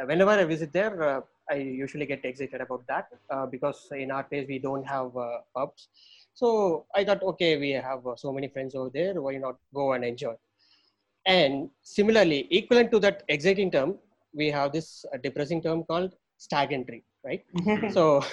Uh, 0.01 0.07
whenever 0.07 0.33
I 0.33 0.45
visit 0.45 0.73
there, 0.73 1.01
uh, 1.03 1.21
I 1.49 1.55
usually 1.55 2.05
get 2.05 2.25
excited 2.25 2.61
about 2.61 2.85
that 2.89 3.09
uh, 3.31 3.47
because 3.47 3.89
in 3.93 4.11
our 4.11 4.25
place 4.25 4.47
we 4.49 4.59
don't 4.59 4.85
have 4.85 5.17
uh, 5.17 5.39
pubs. 5.55 5.89
So 6.35 6.87
I 6.95 7.05
thought, 7.05 7.23
okay, 7.23 7.57
we 7.57 7.71
have 7.71 8.05
uh, 8.07 8.17
so 8.17 8.33
many 8.33 8.49
friends 8.49 8.75
over 8.75 8.91
there. 8.93 9.21
Why 9.23 9.37
not 9.37 9.57
go 9.73 9.93
and 9.93 10.05
enjoy? 10.05 10.35
And 11.27 11.69
similarly, 11.83 12.47
equivalent 12.51 12.91
to 12.93 12.99
that 13.01 13.23
exciting 13.29 13.71
term, 13.71 13.99
we 14.35 14.51
have 14.51 14.73
this 14.73 15.05
uh, 15.13 15.19
depressing 15.23 15.63
term 15.63 15.85
called 15.85 16.15
stag 16.39 16.73
entry, 16.73 17.05
right? 17.25 17.43
so 17.91 18.21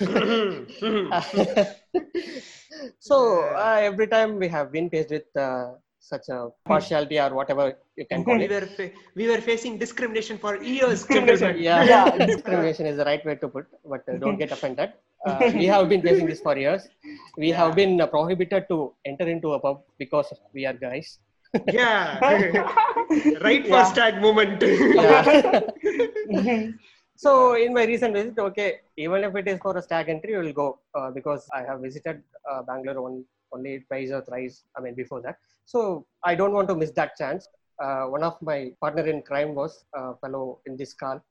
so 2.99 3.53
uh, 3.55 3.77
every 3.81 4.07
time 4.07 4.37
we 4.37 4.47
have 4.47 4.71
been 4.71 4.89
faced 4.89 5.11
with 5.11 5.37
uh, 5.37 5.71
such 5.99 6.27
a 6.29 6.49
partiality 6.65 7.19
or 7.19 7.33
whatever 7.33 7.73
you 7.95 8.05
can 8.05 8.23
call 8.23 8.37
we 8.37 8.45
it 8.45 8.51
were 8.55 8.67
fa- 8.77 8.91
we 9.15 9.27
were 9.31 9.41
facing 9.49 9.77
discrimination 9.77 10.37
for 10.37 10.61
years. 10.61 11.05
Discrimination. 11.05 11.57
yeah, 11.69 11.83
Yeah. 11.93 12.25
discrimination 12.25 12.85
is 12.91 12.97
the 12.97 13.05
right 13.05 13.23
way 13.25 13.35
to 13.35 13.47
put 13.47 13.65
but 13.93 14.03
uh, 14.09 14.17
don't 14.23 14.37
get 14.37 14.51
offended 14.51 14.91
uh, 15.25 15.51
we 15.55 15.65
have 15.65 15.87
been 15.93 16.01
facing 16.01 16.27
this 16.27 16.41
for 16.41 16.57
years 16.57 16.89
we 17.37 17.49
have 17.59 17.75
been 17.75 18.01
uh, 18.01 18.07
prohibited 18.07 18.65
to 18.69 18.93
enter 19.05 19.27
into 19.35 19.53
a 19.53 19.59
pub 19.59 19.81
because 19.97 20.33
we 20.53 20.65
are 20.65 20.73
guys 20.87 21.19
Yeah. 21.67 22.19
right 23.41 23.65
for 23.67 23.81
Yeah. 23.81 23.83
stag 23.83 24.21
moment. 24.21 24.63
yeah 24.95 25.23
so 27.15 27.53
in 27.55 27.73
my 27.73 27.83
recent 27.85 28.13
visit 28.13 28.37
okay 28.39 28.69
even 28.97 29.23
if 29.23 29.35
it 29.35 29.47
is 29.47 29.59
for 29.65 29.77
a 29.77 29.81
stag 29.81 30.09
entry 30.09 30.33
we 30.37 30.45
will 30.45 30.57
go 30.63 30.67
uh, 30.97 31.09
because 31.11 31.47
i 31.53 31.61
have 31.69 31.79
visited 31.81 32.21
uh, 32.49 32.61
bangalore 32.63 33.01
one, 33.07 33.23
only 33.53 33.73
twice 33.87 34.11
or 34.11 34.21
thrice 34.27 34.63
i 34.77 34.81
mean 34.81 34.95
before 34.95 35.21
that 35.21 35.37
so 35.65 36.05
i 36.23 36.33
don't 36.35 36.53
want 36.57 36.67
to 36.67 36.75
miss 36.75 36.91
that 36.91 37.11
chance 37.21 37.47
uh, 37.83 38.03
one 38.15 38.23
of 38.23 38.35
my 38.41 38.71
partner 38.81 39.05
in 39.13 39.21
crime 39.21 39.53
was 39.55 39.85
a 39.95 40.15
fellow 40.21 40.59
in 40.65 40.75
this 40.77 40.93
call 40.93 41.21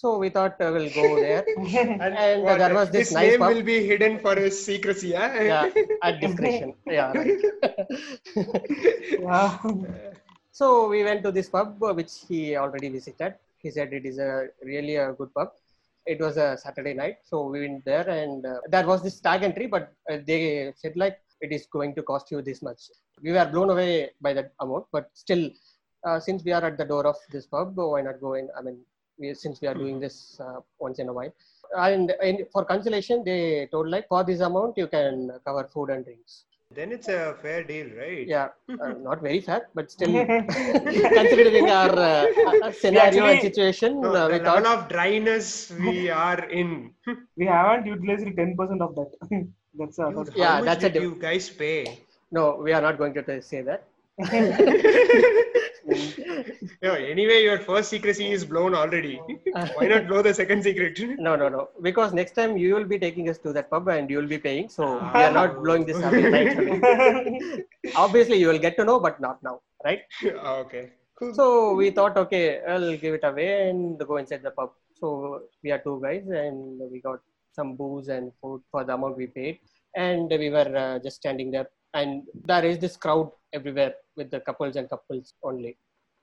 so 0.00 0.18
we 0.22 0.28
thought 0.36 0.54
uh, 0.66 0.70
we'll 0.74 0.92
go 1.00 1.08
there 1.26 1.44
And, 2.04 2.14
And 2.24 2.42
what, 2.44 2.58
there 2.58 2.74
was 2.80 2.90
this 2.90 3.08
his 3.08 3.14
nice 3.18 3.30
name 3.32 3.40
pub. 3.40 3.50
will 3.52 3.62
be 3.72 3.78
hidden 3.90 4.18
for 4.24 4.34
his 4.44 4.54
secrecy. 4.68 5.08
Yeah. 5.08 5.42
yeah 5.50 5.64
at 6.06 6.20
discretion 6.24 6.70
yeah 6.98 7.12
right 7.20 7.38
so 10.60 10.66
we 10.92 11.00
went 11.08 11.22
to 11.26 11.32
this 11.38 11.48
pub 11.56 11.70
uh, 11.82 11.92
which 11.98 12.12
he 12.28 12.40
already 12.62 12.88
visited 12.98 13.34
he 13.62 13.70
said 13.76 13.92
it 13.98 14.04
is 14.10 14.18
a 14.18 14.32
really 14.72 14.96
a 15.04 15.12
good 15.18 15.32
pub 15.38 15.50
it 16.12 16.18
was 16.26 16.36
a 16.46 16.48
saturday 16.64 16.94
night 17.02 17.16
so 17.30 17.36
we 17.52 17.58
went 17.64 17.84
there 17.92 18.08
and 18.20 18.46
uh, 18.52 18.58
there 18.74 18.86
was 18.92 19.00
this 19.06 19.16
tag 19.26 19.42
entry 19.48 19.66
but 19.76 19.84
uh, 20.10 20.18
they 20.30 20.40
said 20.82 20.94
like 21.04 21.18
it 21.46 21.52
is 21.56 21.64
going 21.76 21.92
to 21.98 22.02
cost 22.10 22.26
you 22.32 22.40
this 22.48 22.62
much 22.68 22.82
we 23.26 23.32
were 23.36 23.46
blown 23.54 23.70
away 23.76 23.92
by 24.26 24.32
that 24.38 24.50
amount 24.64 24.86
but 24.96 25.06
still 25.24 25.44
uh, 26.06 26.18
since 26.26 26.42
we 26.46 26.52
are 26.58 26.64
at 26.70 26.76
the 26.82 26.88
door 26.92 27.04
of 27.12 27.16
this 27.34 27.46
pub 27.54 27.72
why 27.92 28.00
not 28.08 28.18
go 28.26 28.32
in 28.40 28.48
i 28.58 28.62
mean 28.66 28.78
we, 29.20 29.34
since 29.44 29.60
we 29.62 29.68
are 29.72 29.78
doing 29.82 29.98
this 30.04 30.16
uh, 30.46 30.58
once 30.86 30.98
in 31.04 31.08
a 31.08 31.12
while 31.18 31.32
and, 31.86 32.06
and 32.28 32.38
for 32.52 32.62
consolation 32.64 33.18
they 33.30 33.68
told 33.72 33.88
like 33.94 34.06
for 34.12 34.22
this 34.30 34.40
amount 34.50 34.76
you 34.82 34.86
can 34.96 35.30
cover 35.48 35.64
food 35.74 35.90
and 35.96 36.04
drinks 36.08 36.32
Then 36.78 36.90
it's 36.94 37.08
a 37.12 37.20
fair 37.42 37.60
deal, 37.68 37.86
right? 38.00 38.26
yeah 38.32 38.48
uh, 38.82 38.90
not 39.06 39.18
very 39.26 39.40
fair 39.46 39.60
but 39.78 39.86
still 39.94 40.12
considering 41.18 41.68
our 41.78 41.94
uh, 42.10 42.26
uh, 42.66 42.70
scenario 42.82 43.22
and 43.24 43.30
actually- 43.30 43.40
situation 43.48 44.00
No, 44.04 44.10
uh, 44.10 44.12
the 44.12 44.22
we 44.32 44.38
level 44.38 44.46
thought 44.48 44.66
of 44.74 44.88
dryness 44.94 45.48
we 45.86 45.96
are 46.26 46.40
in. 46.60 46.68
we 47.40 47.46
haven't 47.54 47.86
utilized 47.94 48.26
10% 48.42 48.86
of 48.86 48.92
that. 48.98 49.10
That's 49.80 49.98
a 50.04 50.06
Dude, 50.12 50.30
Yeah, 50.42 50.46
how 50.52 50.56
much 50.58 50.64
that's 50.68 50.84
a 50.84 50.88
did 50.88 50.94
diff- 50.94 51.02
you 51.08 51.14
guys 51.28 51.46
pay? 51.62 51.78
no 52.38 52.44
we 52.66 52.70
are 52.78 52.84
not 52.88 52.96
going 53.02 53.14
to 53.20 53.42
say 53.50 53.62
that 53.70 53.80
no, 56.82 56.94
anyway, 56.94 57.42
your 57.42 57.58
first 57.58 57.90
secrecy 57.90 58.30
is 58.32 58.42
blown 58.44 58.74
already. 58.74 59.16
Why 59.76 59.86
not 59.86 60.06
blow 60.08 60.22
the 60.22 60.32
second 60.32 60.62
secret? 60.62 60.98
no 61.18 61.36
no 61.36 61.48
no. 61.48 61.68
Because 61.82 62.14
next 62.14 62.32
time 62.32 62.56
you 62.56 62.74
will 62.74 62.86
be 62.86 62.98
taking 62.98 63.28
us 63.28 63.36
to 63.38 63.52
that 63.52 63.68
pub 63.70 63.88
and 63.88 64.08
you 64.08 64.16
will 64.16 64.26
be 64.26 64.38
paying 64.38 64.68
so 64.70 64.94
we 65.14 65.22
are 65.22 65.32
not 65.32 65.62
blowing 65.62 65.84
this 65.84 65.98
up 66.02 66.12
obviously 67.96 68.38
you 68.38 68.48
will 68.48 68.58
get 68.58 68.76
to 68.78 68.84
know 68.84 68.98
but 68.98 69.20
not 69.20 69.42
now 69.42 69.60
right? 69.84 70.00
Okay. 70.24 70.90
So 71.34 71.74
we 71.74 71.90
thought 71.90 72.16
okay 72.16 72.62
i'll 72.66 72.96
give 72.96 73.12
it 73.12 73.24
away 73.24 73.68
and 73.68 73.98
go 73.98 74.16
inside 74.16 74.42
the 74.42 74.50
pub. 74.50 74.70
So 74.94 75.42
we 75.62 75.72
are 75.72 75.78
two 75.78 76.00
guys 76.02 76.24
and 76.28 76.80
we 76.90 77.02
got 77.02 77.20
some 77.52 77.76
booze 77.76 78.08
and 78.08 78.32
food 78.40 78.62
for 78.70 78.84
the 78.84 78.94
amount 78.94 79.18
we 79.18 79.26
paid. 79.26 79.58
And 79.96 80.30
we 80.30 80.48
were 80.48 80.74
uh, 80.74 80.98
just 81.00 81.16
standing 81.16 81.50
there. 81.50 81.68
And 81.92 82.22
there 82.46 82.64
is 82.64 82.78
this 82.78 82.96
crowd 82.96 83.32
everywhere 83.52 83.94
with 84.16 84.30
the 84.30 84.40
couples 84.40 84.76
and 84.76 84.88
couples 84.88 85.34
only 85.42 85.76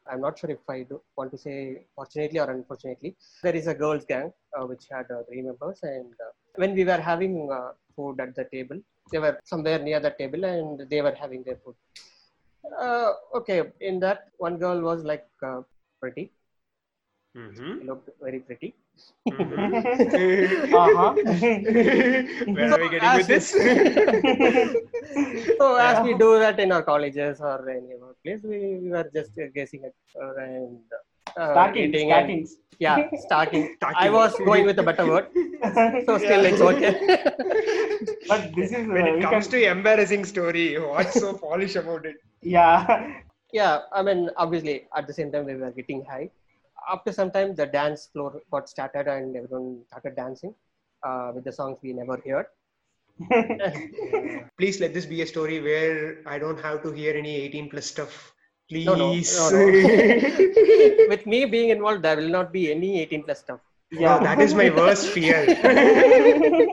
i'm 0.10 0.22
not 0.22 0.38
sure 0.40 0.52
if 0.56 0.64
i 0.76 0.84
do 0.90 1.02
want 1.18 1.32
to 1.32 1.38
say 1.38 1.56
fortunately 1.96 2.40
or 2.40 2.50
unfortunately. 2.52 3.16
There 3.44 3.56
is 3.56 3.68
a 3.68 3.74
girls 3.74 4.06
gang 4.06 4.32
uh, 4.58 4.66
which 4.66 4.86
had 4.92 5.06
uh, 5.12 5.24
three 5.28 5.42
members 5.42 5.80
and 5.84 6.14
uh, 6.26 6.32
when 6.56 6.74
we 6.76 6.84
were 6.84 7.02
having 7.12 7.50
uh, 7.52 7.72
food 7.96 8.20
at 8.20 8.36
the 8.36 8.46
table 8.56 8.80
they 9.12 9.20
were 9.20 9.40
somewhere 9.44 9.80
near 9.80 10.00
the 10.00 10.14
table 10.22 10.44
and 10.44 10.90
they 10.90 11.02
were 11.02 11.16
having 11.24 11.44
their 11.44 11.58
food. 11.64 11.76
Uh, 12.86 13.12
okay 13.40 13.60
in 13.80 14.00
that 14.00 14.20
one 14.38 14.58
girl 14.58 14.80
was 14.82 15.04
like 15.04 15.28
uh, 15.50 15.62
pretty 16.02 16.32
Mhm. 17.38 17.86
looked 17.88 18.10
very 18.26 18.40
pretty 18.48 18.70
Mhm. 19.30 19.74
uh-huh. 20.82 21.12
Where 22.58 22.70
are 22.74 22.80
we 22.84 22.88
getting 22.94 23.14
with 23.18 23.28
this? 23.34 23.48
so 25.60 25.66
as 25.88 25.98
we 26.06 26.12
do 26.24 26.30
that 26.44 26.58
in 26.60 26.72
our 26.72 26.82
colleges 26.92 27.40
or 27.50 27.58
any 27.70 27.92
of 27.98 28.02
our 28.08 28.16
place 28.24 28.42
we, 28.44 28.58
we 28.84 28.90
were 28.96 29.08
just 29.18 29.32
uh, 29.38 29.46
guessing 29.58 29.82
at 29.90 29.94
her 30.16 30.32
and 30.40 30.80
uh, 31.38 31.52
Stacking, 31.54 31.84
eating 31.90 32.12
and- 32.12 32.48
stacking. 32.48 32.80
yeah 32.86 32.98
stacking 33.26 33.64
i 34.06 34.10
was 34.18 34.32
going 34.50 34.66
with 34.70 34.80
a 34.84 34.86
better 34.90 35.06
word 35.14 35.28
so 36.08 36.12
still 36.26 36.44
it's 36.50 36.62
okay 36.72 36.94
but 38.32 38.42
this 38.58 38.72
is 38.80 38.84
when 38.96 39.06
uh, 39.08 39.12
it 39.14 39.22
comes 39.28 39.48
can, 39.48 39.62
to 39.62 39.70
embarrassing 39.76 40.24
story, 40.34 40.68
what's 40.80 41.20
so 41.24 41.30
polish 41.46 41.76
about 41.84 42.04
it? 42.12 42.18
yeah 42.42 42.78
yeah 43.60 43.74
i 44.00 44.02
mean 44.08 44.20
obviously 44.46 44.76
at 45.00 45.06
the 45.10 45.16
same 45.20 45.30
time 45.32 45.46
we 45.52 45.56
were 45.64 45.72
getting 45.80 46.02
high 46.12 46.28
after 46.94 47.12
some 47.12 47.32
time 47.32 47.56
the 47.56 47.66
dance 47.66 48.10
floor 48.12 48.42
got 48.52 48.70
started 48.70 49.08
and 49.08 49.36
everyone 49.36 49.82
started 49.88 50.16
dancing 50.16 50.54
uh, 51.04 51.32
with 51.34 51.44
the 51.44 51.52
songs 51.52 51.78
we 51.82 51.94
never 51.94 52.18
heard 52.26 52.48
Please 54.58 54.80
let 54.80 54.94
this 54.94 55.06
be 55.06 55.22
a 55.22 55.28
story 55.28 55.60
where 55.62 56.22
I 56.26 56.38
don't 56.38 56.60
have 56.60 56.84
to 56.84 56.92
hear 56.92 57.16
any 57.16 57.36
18 57.36 57.70
plus 57.70 57.86
stuff. 57.88 58.34
Please. 58.70 58.86
No, 58.86 58.96
no, 58.96 59.14
no, 59.14 59.16
With 61.10 61.26
me 61.26 61.46
being 61.46 61.70
involved, 61.70 62.04
there 62.04 62.18
will 62.18 62.30
not 62.30 62.52
be 62.52 62.72
any 62.72 63.02
18 63.02 63.24
plus 63.24 63.40
stuff. 63.40 63.60
yeah, 63.92 64.20
that 64.20 64.40
is 64.42 64.54
my 64.54 64.70
worst 64.70 65.08
fear. 65.08 65.46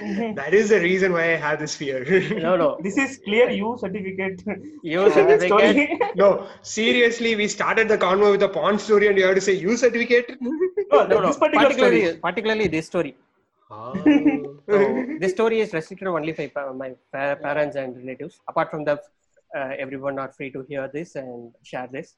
that 0.40 0.54
is 0.54 0.70
the 0.70 0.80
reason 0.80 1.12
why 1.12 1.24
I 1.32 1.36
have 1.36 1.58
this 1.60 1.74
fear. 1.76 1.98
No, 2.46 2.56
no. 2.56 2.68
This 2.86 2.96
is 2.96 3.18
clear 3.24 3.50
U 3.50 3.76
certificate. 3.80 4.42
You 4.82 5.10
certificate. 5.18 6.16
no, 6.16 6.46
seriously, 6.62 7.36
we 7.36 7.48
started 7.48 7.88
the 7.88 7.98
convo 7.98 8.30
with 8.32 8.42
a 8.42 8.48
porn 8.48 8.78
story 8.78 9.08
and 9.08 9.18
you 9.18 9.24
have 9.26 9.34
to 9.34 9.40
say 9.40 9.52
you 9.52 9.76
certificate? 9.76 10.36
No, 10.40 11.06
No, 11.06 11.20
no. 11.20 11.26
this 11.28 11.36
particular 11.36 11.66
Particularly, 11.66 12.04
story. 12.06 12.20
particularly 12.28 12.66
this 12.68 12.86
story. 12.86 13.16
Oh. 13.70 13.94
So 14.68 14.78
this 15.20 15.32
story 15.32 15.60
is 15.60 15.72
restricted 15.72 16.08
only 16.08 16.32
for 16.32 16.74
my 16.74 16.90
parents 17.12 17.76
and 17.76 17.96
relatives. 17.96 18.40
Apart 18.48 18.70
from 18.70 18.84
that, 18.84 19.00
uh, 19.56 19.70
everyone 19.84 20.18
are 20.18 20.32
free 20.32 20.50
to 20.56 20.64
hear 20.68 20.88
this 20.92 21.14
and 21.16 21.52
share 21.62 21.88
this. 21.92 22.14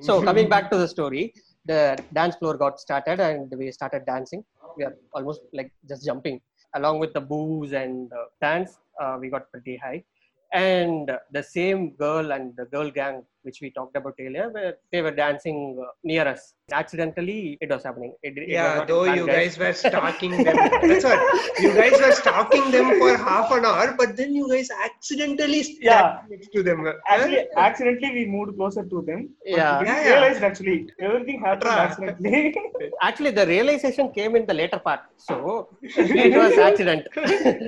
so 0.00 0.22
coming 0.22 0.48
back 0.48 0.70
to 0.70 0.78
the 0.78 0.88
story, 0.88 1.34
the 1.66 1.98
dance 2.12 2.36
floor 2.36 2.56
got 2.56 2.80
started 2.80 3.20
and 3.20 3.52
we 3.58 3.70
started 3.72 4.06
dancing. 4.06 4.44
We 4.76 4.84
are 4.84 4.94
almost 5.12 5.40
like 5.52 5.70
just 5.88 6.04
jumping 6.06 6.40
along 6.74 6.98
with 6.98 7.12
the 7.12 7.20
booze 7.20 7.72
and 7.72 8.12
uh, 8.12 8.24
dance. 8.40 8.78
Uh, 9.00 9.16
we 9.20 9.28
got 9.28 9.50
pretty 9.50 9.76
high. 9.76 10.04
And 10.52 11.10
the 11.30 11.42
same 11.42 11.90
girl 11.96 12.32
and 12.32 12.54
the 12.56 12.66
girl 12.66 12.90
gang 12.90 13.24
which 13.42 13.58
we 13.62 13.70
talked 13.70 13.96
about 13.96 14.14
earlier, 14.20 14.50
were, 14.50 14.74
they 14.92 15.02
were 15.02 15.10
dancing 15.10 15.78
uh, 15.82 15.90
near 16.04 16.26
us. 16.26 16.54
Accidentally, 16.72 17.58
it 17.60 17.70
was 17.70 17.82
happening. 17.84 18.14
It, 18.22 18.38
it 18.38 18.48
Yeah, 18.48 18.76
not 18.78 18.88
though 18.88 19.04
you 19.04 19.26
guys 19.26 19.58
were 19.58 19.72
stalking 19.72 20.30
them. 20.42 20.56
That's 20.82 21.04
what. 21.04 21.20
You 21.60 21.72
guys 21.74 22.00
were 22.00 22.12
stalking 22.12 22.70
them 22.70 22.94
for 22.98 23.16
half 23.16 23.50
an 23.52 23.64
hour, 23.64 23.94
but 23.98 24.16
then 24.16 24.34
you 24.34 24.48
guys 24.48 24.68
accidentally 24.84 25.62
Yeah. 25.80 26.18
next 26.30 26.48
to 26.52 26.62
them. 26.62 26.86
Actually, 27.06 27.46
accidentally 27.56 28.12
we 28.18 28.26
moved 28.26 28.56
closer 28.56 28.84
to 28.84 29.02
them. 29.02 29.28
Yeah. 29.44 29.80
We 29.80 29.86
Yeah, 29.86 30.08
realized 30.12 30.42
actually 30.42 30.88
everything 31.00 31.40
happened 31.40 31.70
accidentally. 31.86 32.54
actually 33.02 33.30
the 33.30 33.46
realization 33.46 34.10
came 34.12 34.36
in 34.36 34.46
the 34.46 34.54
later 34.54 34.78
part 34.78 35.00
so 35.16 35.68
it 35.82 36.34
was 36.42 36.56
accident 36.58 37.06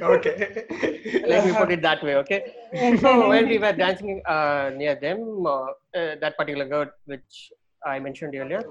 okay. 0.03 0.65
let 1.33 1.45
me 1.47 1.53
put 1.53 1.71
it 1.77 1.83
that 1.83 2.03
way 2.03 2.15
okay 2.23 2.41
so 3.03 3.29
when 3.29 3.49
we 3.49 3.59
were 3.59 3.73
dancing 3.73 4.21
uh, 4.35 4.71
near 4.77 4.95
them 5.07 5.21
uh, 5.47 5.64
uh, 5.99 6.15
that 6.23 6.37
particular 6.41 6.67
girl 6.75 6.89
which 7.13 7.35
i 7.93 7.99
mentioned 8.07 8.35
earlier 8.43 8.63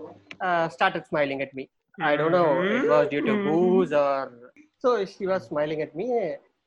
uh, 0.48 0.68
started 0.70 1.06
smiling 1.12 1.42
at 1.42 1.54
me. 1.54 1.70
I 2.02 2.16
don't 2.20 2.32
know 2.32 2.50
it 2.76 2.88
was 2.90 3.08
due 3.10 3.22
to 3.30 3.34
booze 3.46 3.92
or 3.94 4.52
so 4.84 5.06
she 5.06 5.28
was 5.32 5.44
smiling 5.52 5.82
at 5.86 5.96
me 5.96 6.08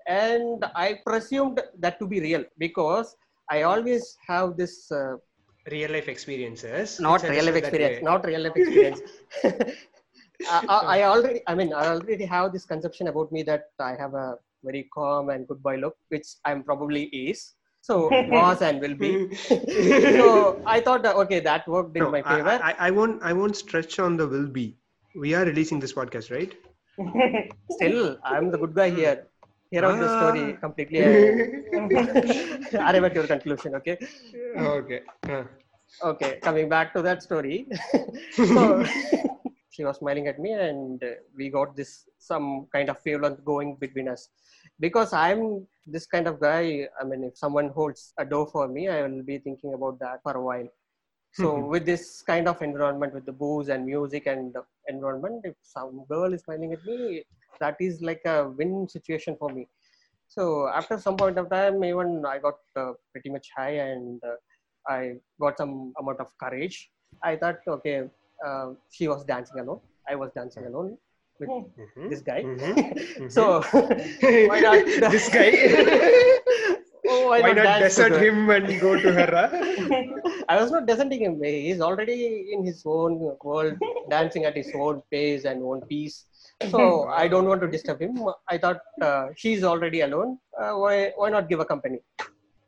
and 0.07 0.65
i 0.75 0.89
presumed 1.07 1.61
that 1.85 1.99
to 2.01 2.07
be 2.13 2.21
real 2.27 2.45
because 2.65 3.17
i 3.51 3.63
always 3.63 4.05
have 4.29 4.57
this 4.57 4.91
uh, 4.93 5.15
Real 5.71 5.91
life 5.91 6.09
experiences. 6.09 7.01
not 7.01 7.23
real 7.33 7.45
life 7.49 7.57
experience 7.63 7.99
not 8.11 8.25
real 8.25 8.41
life 8.47 8.57
experience. 8.57 9.01
I, 9.45 10.61
I 10.69 10.79
I 10.97 11.03
already 11.13 11.41
i 11.51 11.55
mean 11.61 11.71
i 11.73 11.87
already 11.95 12.27
have 12.35 12.53
this 12.57 12.65
conception 12.73 13.09
about 13.13 13.33
me 13.37 13.43
that 13.51 13.65
i 13.81 13.95
have 14.03 14.15
a 14.15 14.29
very 14.69 14.83
calm 14.97 15.31
and 15.35 15.47
good 15.51 15.63
boy 15.67 15.77
look 15.85 15.97
which 16.15 16.29
i'm 16.45 16.63
probably 16.71 17.05
is 17.27 17.41
so 17.87 17.97
was 18.35 18.63
and 18.69 18.81
will 18.85 18.97
be 19.03 19.11
so 20.19 20.27
i 20.75 20.79
thought 20.87 21.03
that, 21.07 21.17
okay 21.23 21.41
that 21.49 21.67
worked 21.75 21.97
in 21.97 22.03
No, 22.05 22.11
my 22.17 22.23
favor 22.31 22.55
I, 22.71 22.75
I 22.87 22.91
won't. 22.99 23.23
I 23.23 23.33
won't 23.41 23.57
stretch 23.65 23.99
on 24.07 24.17
the 24.21 24.27
will 24.35 24.49
be. 24.59 24.67
We 25.25 25.35
are 25.39 25.45
releasing 25.51 25.79
this 25.85 25.93
podcast, 25.99 26.31
right? 26.37 26.53
still 27.77 28.01
i'm 28.33 28.51
the 28.53 28.59
good 28.63 28.75
guy 28.81 28.89
here 28.99 29.17
hear 29.71 29.85
out 29.89 29.99
the 30.05 30.09
story 30.17 30.45
Ah. 30.53 30.59
completely 30.65 31.01
uh, 31.05 32.81
arrive 32.89 33.05
at 33.09 33.15
your 33.19 33.27
conclusion 33.35 33.75
okay 33.81 33.97
okay. 34.75 35.01
Uh, 35.37 35.45
okay 36.11 36.31
coming 36.47 36.69
back 36.75 36.93
to 36.97 37.03
that 37.09 37.23
story 37.29 37.57
so 38.53 38.63
she 39.75 39.85
was 39.89 39.97
smiling 40.03 40.27
at 40.33 40.39
me 40.45 40.53
and 40.69 41.03
uh, 41.05 41.13
we 41.39 41.49
got 41.59 41.77
this 41.81 41.93
some 42.31 42.47
kind 42.75 42.89
of 42.93 42.99
feeling 43.07 43.37
going 43.53 43.71
between 43.85 44.09
us 44.15 44.23
because 44.81 45.13
i'm 45.13 45.67
this 45.87 46.07
kind 46.07 46.27
of 46.27 46.41
guy 46.41 46.87
i 47.01 47.05
mean 47.05 47.25
if 47.25 47.37
someone 47.37 47.69
holds 47.69 48.13
a 48.19 48.25
door 48.25 48.47
for 48.47 48.69
me 48.69 48.89
i 48.89 49.03
will 49.03 49.23
be 49.23 49.39
thinking 49.39 49.75
about 49.75 49.99
that 49.99 50.21
for 50.23 50.33
a 50.33 50.43
while 50.43 50.69
so 51.33 51.67
with 51.67 51.85
this 51.85 52.23
kind 52.27 52.49
of 52.49 52.61
environment 52.63 53.13
with 53.13 53.27
the 53.27 53.33
booze 53.33 53.69
and 53.69 53.85
music 53.85 54.27
and 54.27 54.55
the 54.55 54.63
environment 54.89 55.41
if 55.45 55.55
some 55.63 56.05
girl 56.09 56.33
is 56.33 56.43
smiling 56.43 56.73
at 56.73 56.85
me 56.85 57.23
that 57.61 57.77
is 57.81 58.01
like 58.01 58.23
a 58.27 58.49
win 58.59 58.89
situation 58.89 59.37
for 59.39 59.51
me 59.51 59.67
so 60.29 60.69
after 60.69 60.99
some 60.99 61.17
point 61.17 61.39
of 61.39 61.49
time 61.51 61.83
even 61.85 62.25
i 62.27 62.39
got 62.39 62.59
uh, 62.77 62.93
pretty 63.13 63.31
much 63.31 63.49
high 63.57 63.77
and 63.89 64.23
uh, 64.25 64.37
I 64.89 65.15
got 65.41 65.59
some 65.59 65.93
amount 65.99 66.21
of 66.21 66.29
courage. 66.39 66.91
I 67.23 67.37
thought, 67.37 67.59
okay, 67.67 68.05
uh, 68.47 68.73
she 68.91 69.09
was 69.09 69.25
dancing 69.25 69.61
alone. 69.61 69.81
I 70.09 70.15
was 70.15 70.31
dancing 70.35 70.67
alone 70.67 70.99
with 71.41 71.49
mhm, 71.51 72.11
this 72.11 72.21
guy. 72.21 72.43
mhm, 72.43 73.31
so 73.37 73.63
why 74.51 74.61
not? 74.61 74.85
this 75.15 75.29
guy. 75.29 75.51
oh, 77.09 77.29
why, 77.29 77.41
Why 77.43 77.53
not 77.53 77.63
dance 77.65 77.97
desert 77.97 78.13
with 78.13 78.23
him 78.23 78.51
and 78.51 78.81
go 78.81 78.93
to 79.01 79.13
her? 79.13 79.31
I 80.49 80.61
was 80.61 80.71
not 80.71 80.87
deserting 80.87 81.23
him. 81.27 81.43
He's 81.43 81.81
already 81.81 82.49
in 82.53 82.65
his 82.65 82.83
own 82.87 83.19
world, 83.43 83.75
dancing 84.11 84.45
at 84.45 84.57
his 84.57 84.71
own 84.75 85.03
pace 85.11 85.45
and 85.45 85.63
own 85.63 85.83
peace. 85.83 86.25
So 86.71 87.05
I 87.09 87.29
don't 87.29 87.47
want 87.47 87.61
to 87.61 87.69
disturb 87.69 88.01
him. 88.01 88.19
I 88.49 88.59
thought 88.59 88.81
uh, 89.03 89.27
she's 89.37 89.63
already 89.63 90.01
alone. 90.01 90.39
Uh, 90.59 90.73
why 90.83 91.13
why 91.17 91.31
not 91.31 91.49
give 91.49 91.61
a 91.61 91.65
company? 91.65 92.01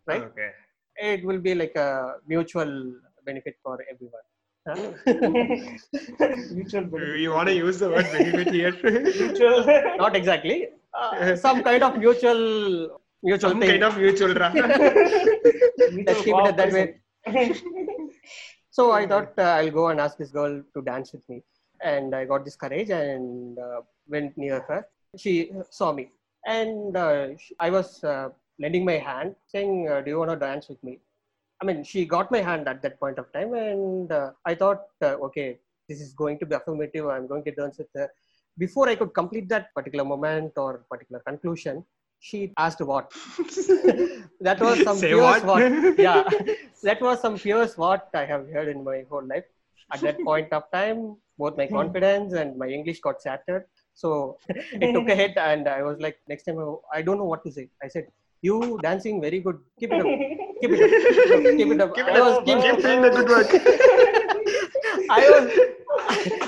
Right? 0.06 0.22
Okay. 0.22 0.50
It 0.96 1.24
will 1.24 1.38
be 1.38 1.54
like 1.54 1.76
a 1.76 2.16
mutual 2.26 2.72
benefit 3.24 3.56
for 3.62 3.78
everyone. 3.92 4.26
Huh? 4.68 4.76
Mutual 6.58 6.84
benefit. 6.92 7.20
You 7.20 7.30
want 7.32 7.48
to 7.48 7.54
use 7.54 7.78
the 7.78 7.88
word 7.88 8.06
benefit 8.12 8.48
here? 8.58 8.72
Mutual. 8.82 9.64
not 10.04 10.14
exactly 10.16 10.68
uh, 10.94 11.36
some 11.36 11.62
kind 11.62 11.82
of 11.82 11.96
mutual 11.98 12.40
mutual 13.22 13.50
Some 13.50 13.60
thing 13.60 13.70
kind 13.70 13.84
of 13.84 13.96
mutual. 13.98 14.34
ra- 14.34 14.52
let's 16.08 16.22
keep 16.26 16.36
it 16.50 16.56
that 16.60 16.72
way 16.76 16.86
so 18.70 18.82
i 18.92 19.06
thought 19.10 19.32
uh, 19.38 19.54
i'll 19.58 19.70
go 19.80 19.84
and 19.88 20.00
ask 20.04 20.16
this 20.22 20.30
girl 20.38 20.54
to 20.74 20.82
dance 20.90 21.12
with 21.12 21.24
me 21.28 21.38
and 21.92 22.14
i 22.14 22.24
got 22.24 22.44
this 22.44 22.56
courage 22.56 22.90
and 22.90 23.58
uh, 23.58 23.80
went 24.14 24.36
near 24.42 24.60
her 24.68 24.80
she 25.22 25.34
saw 25.70 25.92
me 25.98 26.04
and 26.46 26.96
uh, 26.96 27.26
i 27.66 27.70
was 27.76 27.88
uh, 28.04 28.28
lending 28.64 28.84
my 28.84 28.98
hand 29.08 29.34
saying 29.54 29.72
uh, 29.92 30.00
do 30.04 30.10
you 30.12 30.18
want 30.22 30.30
to 30.30 30.36
dance 30.48 30.68
with 30.72 30.82
me 30.88 30.94
i 31.60 31.64
mean 31.68 31.82
she 31.90 32.04
got 32.14 32.30
my 32.34 32.40
hand 32.48 32.68
at 32.72 32.80
that 32.82 32.98
point 33.00 33.18
of 33.22 33.26
time 33.36 33.52
and 33.54 34.12
uh, 34.12 34.30
i 34.50 34.54
thought 34.54 34.82
uh, 35.08 35.14
okay 35.28 35.58
this 35.88 36.00
is 36.02 36.12
going 36.12 36.38
to 36.38 36.44
be 36.44 36.54
affirmative. 36.54 37.06
I'm 37.08 37.26
going 37.26 37.42
to 37.44 37.50
dance 37.50 37.78
with 37.78 37.86
her. 37.96 38.08
Before 38.58 38.88
i 38.90 38.94
could 38.94 39.14
complete 39.14 39.48
that 39.48 39.72
particular 39.74 40.04
moment 40.04 40.52
or 40.56 40.84
particular 40.90 41.20
conclusion 41.26 41.84
she 42.20 42.52
asked 42.58 42.80
what. 42.80 43.10
That 44.40 44.60
was 44.60 44.82
some 44.82 44.96
Say 44.98 45.12
fierce 45.12 45.42
what? 45.42 45.62
what. 45.62 45.98
Yeah. 46.06 46.24
That 46.82 47.00
was 47.00 47.20
some 47.20 47.36
fierce 47.38 47.76
what 47.78 48.08
i 48.14 48.24
have 48.32 48.44
heard 48.54 48.68
in 48.74 48.84
my 48.84 49.04
whole 49.10 49.26
life. 49.34 49.44
At 49.94 50.00
that 50.02 50.20
point 50.30 50.52
of 50.52 50.64
time 50.72 51.16
both 51.38 51.56
my 51.56 51.66
confidence 51.68 52.34
and 52.34 52.58
my 52.62 52.68
english 52.68 53.00
got 53.00 53.22
shattered. 53.22 53.64
So 53.94 54.38
it 54.48 54.92
took 54.92 55.08
a 55.08 55.14
hit 55.22 55.36
and 55.36 55.68
i 55.68 55.82
was 55.88 55.98
like 56.06 56.18
next 56.32 56.44
time 56.44 56.58
I- 56.66 56.98
i 56.98 57.02
don't 57.02 57.18
know 57.18 57.30
what 57.32 57.44
to 57.46 57.52
say. 57.58 57.68
I 57.82 57.88
said 57.88 58.08
you 58.42 58.78
dancing 58.82 59.20
very 59.20 59.40
good. 59.40 59.58
Keep 59.80 59.92
it 59.92 60.00
up. 60.00 60.06
Keep 60.60 60.70
it 60.72 60.82
up. 60.82 61.56
Keep 61.58 61.70
it 61.72 61.80
up. 61.80 61.94
Keep 61.94 62.06
I 62.06 62.16
it 62.16 62.20
was 62.20 62.36
up. 62.38 62.44
keep- 62.46 62.60
Keep 62.62 62.82
doing 62.82 63.02
the 63.02 63.10
good 63.10 63.28
work. 63.28 63.50
I 65.10 65.30
was 65.30 65.46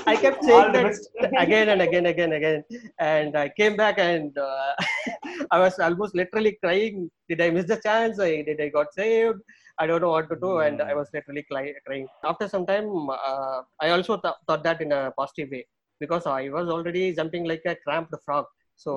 I 0.07 0.15
kept 0.15 0.43
saying 0.43 0.71
that 0.73 0.83
best. 0.83 1.09
again 1.37 1.69
and 1.69 1.81
again 1.81 2.05
again 2.07 2.33
again. 2.33 2.63
And 2.99 3.35
I 3.37 3.49
came 3.49 3.75
back 3.75 3.99
and 3.99 4.37
uh, 4.37 4.73
I 5.51 5.59
was 5.59 5.79
almost 5.79 6.15
literally 6.15 6.57
crying. 6.63 7.09
Did 7.29 7.41
I 7.41 7.49
miss 7.49 7.65
the 7.65 7.77
chance? 7.77 8.19
I, 8.19 8.41
did 8.41 8.59
I 8.61 8.69
got 8.69 8.93
saved? 8.93 9.39
I 9.79 9.87
don't 9.87 10.01
know 10.01 10.11
what 10.11 10.29
to 10.29 10.35
do. 10.35 10.59
And 10.59 10.81
I 10.81 10.93
was 10.93 11.09
literally 11.13 11.45
crying. 11.51 12.07
After 12.23 12.47
some 12.47 12.65
time 12.65 13.09
uh, 13.09 13.61
I 13.81 13.89
also 13.89 14.17
th- 14.17 14.35
thought 14.47 14.63
that 14.63 14.81
in 14.81 14.91
a 14.91 15.11
positive 15.17 15.49
way. 15.51 15.65
Because 15.99 16.25
I 16.25 16.49
was 16.49 16.67
already 16.69 17.13
jumping 17.13 17.45
like 17.45 17.61
a 17.65 17.75
cramped 17.75 18.13
frog 18.25 18.45
so 18.83 18.91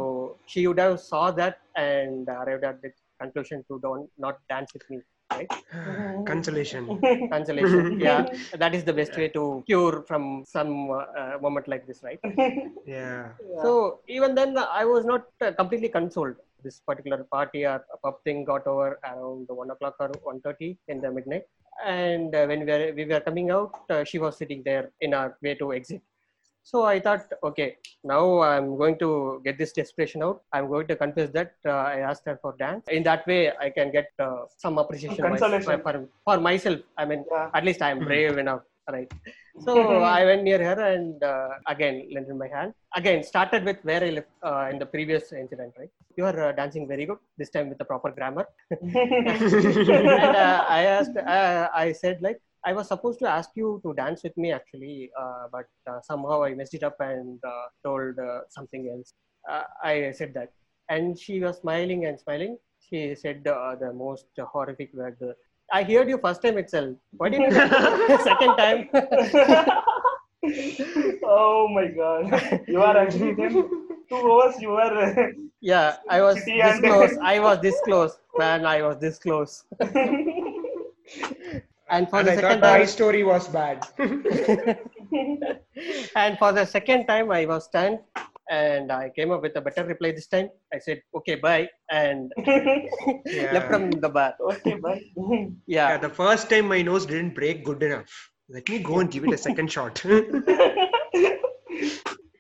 she 0.46 0.66
would 0.66 0.80
have 0.84 0.98
saw 1.10 1.24
that 1.40 1.56
and 1.76 2.28
arrived 2.28 2.64
at 2.70 2.80
the 2.82 2.90
conclusion 3.22 3.64
to 3.68 3.78
don't 3.84 4.08
not 4.24 4.36
dance 4.52 4.72
with 4.76 4.84
me 4.90 4.98
right? 5.32 5.50
Consolation. 6.32 6.82
consolation 7.34 8.00
yeah. 8.08 8.26
That 8.62 8.74
is 8.78 8.84
the 8.84 8.92
best 9.00 9.16
way 9.16 9.28
to 9.36 9.62
cure 9.66 10.02
from 10.08 10.44
some 10.46 10.90
uh, 10.90 11.36
moment 11.40 11.68
like 11.68 11.86
this 11.86 12.02
right? 12.08 12.20
Yeah. 12.86 13.28
so 13.64 14.00
even 14.16 14.34
then 14.38 14.50
i 14.80 14.84
was 14.94 15.04
not 15.12 15.24
uh, 15.40 15.52
completely 15.60 15.90
consoled. 16.00 16.36
This 16.66 16.80
particular 16.88 17.18
party 17.36 17.66
or 17.70 17.84
pub 18.02 18.14
thing 18.24 18.38
got 18.50 18.66
over 18.66 18.98
around 19.08 19.46
1 19.48 19.70
o'clock 19.72 19.96
or 20.00 20.08
1.30 20.08 20.78
in 20.88 20.98
the 21.02 21.10
midnight. 21.16 21.44
And 21.84 22.34
uh, 22.34 22.46
when 22.46 22.60
we 22.60 22.66
were, 22.72 22.92
we 22.96 23.04
were 23.04 23.20
coming 23.20 23.50
out 23.50 23.72
uh, 23.90 24.02
she 24.04 24.18
was 24.18 24.38
sitting 24.38 24.62
there 24.64 24.90
in 25.02 25.12
our 25.12 25.36
way 25.42 25.54
to 25.56 25.74
exit 25.74 26.00
So 26.70 26.84
I 26.84 26.98
thought, 26.98 27.24
okay, 27.48 27.76
now 28.02 28.40
I'm 28.40 28.76
going 28.78 28.98
to 29.00 29.08
get 29.44 29.58
this 29.58 29.72
desperation 29.72 30.22
out. 30.22 30.40
I'm 30.50 30.68
going 30.68 30.86
to 30.88 30.96
confess 30.96 31.28
that 31.38 31.52
uh, 31.66 31.72
I 31.94 31.98
asked 32.10 32.22
her 32.24 32.38
for 32.40 32.54
dance. 32.58 32.84
In 32.88 33.02
that 33.02 33.26
way, 33.26 33.52
I 33.66 33.68
can 33.68 33.92
get 33.92 34.06
uh, 34.18 34.44
some 34.56 34.78
appreciation 34.78 35.16
Some 35.16 35.30
my- 35.32 35.76
for, 35.86 36.08
for 36.24 36.38
myself. 36.40 36.80
I 36.96 37.04
mean, 37.04 37.22
Yeah. 37.30 37.50
at 37.58 37.64
least 37.68 37.82
I'm 37.82 38.00
Mhm. 38.00 38.06
brave 38.10 38.38
enough, 38.44 38.62
right? 38.96 39.10
So 39.66 39.72
I 40.18 40.24
went 40.24 40.42
near 40.48 40.58
her 40.68 40.78
and 40.94 41.22
uh, 41.32 41.50
again 41.74 41.96
lent 42.14 42.28
her 42.28 42.34
my 42.44 42.48
hand. 42.56 42.72
Again, 43.00 43.22
started 43.32 43.62
with 43.68 43.78
where 43.90 44.02
I 44.08 44.10
left 44.16 44.32
uh, 44.48 44.68
in 44.72 44.78
the 44.82 44.86
previous 44.94 45.24
incident, 45.42 45.74
right? 45.78 45.92
You 46.16 46.24
are 46.30 46.38
uh, 46.46 46.52
dancing 46.52 46.88
very 46.88 47.04
good. 47.10 47.18
This 47.36 47.50
time 47.50 47.68
with 47.68 47.76
the 47.82 47.84
proper 47.92 48.10
grammar. 48.18 48.46
and 48.70 50.36
uh, 50.46 50.64
I 50.78 50.80
asked, 50.96 51.16
uh, 51.16 51.68
I 51.84 51.92
said 51.92 52.22
like, 52.22 52.40
I 52.66 52.72
was 52.72 52.88
supposed 52.88 53.18
to 53.20 53.28
ask 53.28 53.50
you 53.54 53.80
to 53.84 53.92
dance 53.94 54.22
with 54.22 54.36
me 54.36 54.52
actually, 54.52 55.10
uh, 55.20 55.48
but 55.52 55.66
uh, 55.90 56.00
somehow 56.02 56.44
I 56.44 56.54
messed 56.54 56.74
it 56.74 56.82
up 56.82 56.96
and 57.00 57.38
uh, 57.44 57.66
told 57.84 58.18
uh, 58.18 58.40
something 58.48 58.88
else. 58.88 59.12
Uh, 59.48 59.64
I 59.82 60.12
said 60.12 60.32
that, 60.34 60.50
and 60.88 61.18
she 61.18 61.40
was 61.40 61.58
smiling 61.58 62.06
and 62.06 62.18
smiling. 62.18 62.56
She 62.88 63.14
said 63.14 63.46
uh, 63.46 63.76
the 63.76 63.92
most 63.92 64.26
horrific 64.38 64.94
word. 64.94 65.18
I 65.72 65.82
heard 65.82 66.08
you 66.08 66.18
first 66.18 66.42
time 66.42 66.58
itself. 66.58 66.96
Why 67.12 67.28
didn't 67.28 67.52
you 67.52 68.18
second 68.24 68.56
time? 68.56 68.88
oh 71.24 71.68
my 71.68 71.88
god. 71.88 72.62
You 72.66 72.82
are 72.82 72.96
actually 72.96 73.34
two 73.36 74.16
hours 74.16 74.60
you 74.60 74.70
were 74.70 75.34
yeah, 75.60 75.96
I 76.10 76.20
was 76.20 76.44
this 76.44 76.80
close. 76.80 77.16
I 77.22 77.40
was 77.40 77.58
this 77.60 77.80
close, 77.80 78.18
man. 78.36 78.66
I 78.66 78.82
was 78.82 78.98
this 78.98 79.18
close. 79.18 79.64
And 81.94 82.10
for 82.10 82.18
And 82.18 82.28
the 82.28 82.32
I 82.32 82.36
second 82.36 82.60
thought 82.60 82.78
my 82.78 82.84
story 82.84 83.22
was 83.24 83.46
bad. 83.56 83.78
and 86.22 86.38
for 86.38 86.50
the 86.58 86.64
second 86.74 87.06
time 87.10 87.30
i 87.38 87.44
was 87.50 87.64
stunned 87.70 87.98
and 88.50 88.92
i 88.96 89.10
came 89.16 89.30
up 89.34 89.42
with 89.46 89.54
a 89.60 89.62
better 89.66 89.84
reply 89.92 90.10
this 90.18 90.26
time 90.34 90.48
i 90.76 90.78
said 90.86 90.98
okay 91.18 91.36
bye 91.46 91.66
and 92.00 92.32
Yeah. 93.36 93.50
left 93.54 93.68
from 93.72 93.84
the 94.04 94.10
bar 94.16 94.34
okay, 94.52 94.74
bye. 94.86 95.00
yeah, 95.76 95.88
Yeah, 95.90 95.98
the 96.06 96.12
first 96.22 96.50
time 96.50 96.66
my 96.74 96.80
nose 96.90 97.06
didn't 97.06 97.34
break 97.40 97.64
good 97.64 97.82
enough. 97.82 98.10
Let 98.56 98.68
me 98.68 98.78
go 98.90 98.98
and 99.00 99.10
give 99.10 99.24
it 99.24 99.32
a 99.38 99.38
second 99.48 99.68
shot. 99.76 100.02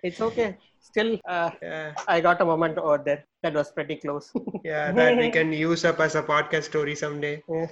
it's 0.08 0.20
okay 0.28 0.48
still 0.88 1.10
uh, 1.36 1.50
yeah, 1.62 1.94
i 2.14 2.20
got 2.26 2.40
a 2.44 2.44
moment 2.52 2.76
over 2.78 2.98
there 3.06 3.22
that 3.42 3.54
was 3.60 3.70
pretty 3.78 3.96
close 4.02 4.26
yeah, 4.64 4.92
that 4.98 5.16
we 5.22 5.30
can 5.30 5.52
use 5.52 5.84
up 5.90 6.00
as 6.00 6.14
a 6.14 6.22
podcast 6.22 6.64
story 6.72 6.94
someday. 6.94 7.42
Yeah. 7.48 7.66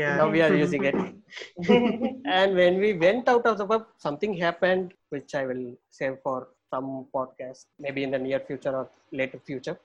Yeah. 0.00 0.16
now 0.20 0.28
we 0.34 0.40
are 0.46 0.54
using 0.64 0.82
it 0.84 0.94
and 2.38 2.50
when 2.60 2.74
we 2.84 2.90
went 3.06 3.24
out 3.32 3.44
of 3.50 3.54
the 3.60 3.66
pub 3.72 3.82
something 4.06 4.32
happened 4.46 4.86
which 5.14 5.30
i 5.40 5.44
will 5.50 5.64
save 5.98 6.16
for 6.26 6.38
some 6.72 6.88
podcast 7.16 7.62
maybe 7.84 8.00
in 8.06 8.10
the 8.16 8.20
near 8.26 8.40
future 8.48 8.74
or 8.80 8.86
later 9.20 9.38
future 9.50 9.76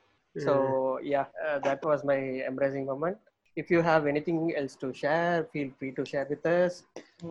so 0.46 0.52
yeah 1.14 1.26
uh, 1.46 1.58
that 1.66 1.80
was 1.90 1.98
my 2.10 2.18
embracing 2.50 2.84
moment 2.92 3.16
if 3.62 3.66
you 3.74 3.80
have 3.88 4.02
anything 4.12 4.38
else 4.60 4.74
to 4.82 4.88
share 5.00 5.34
feel 5.54 5.68
free 5.78 5.90
to 5.98 6.04
share 6.12 6.26
with 6.32 6.44
us 6.52 6.72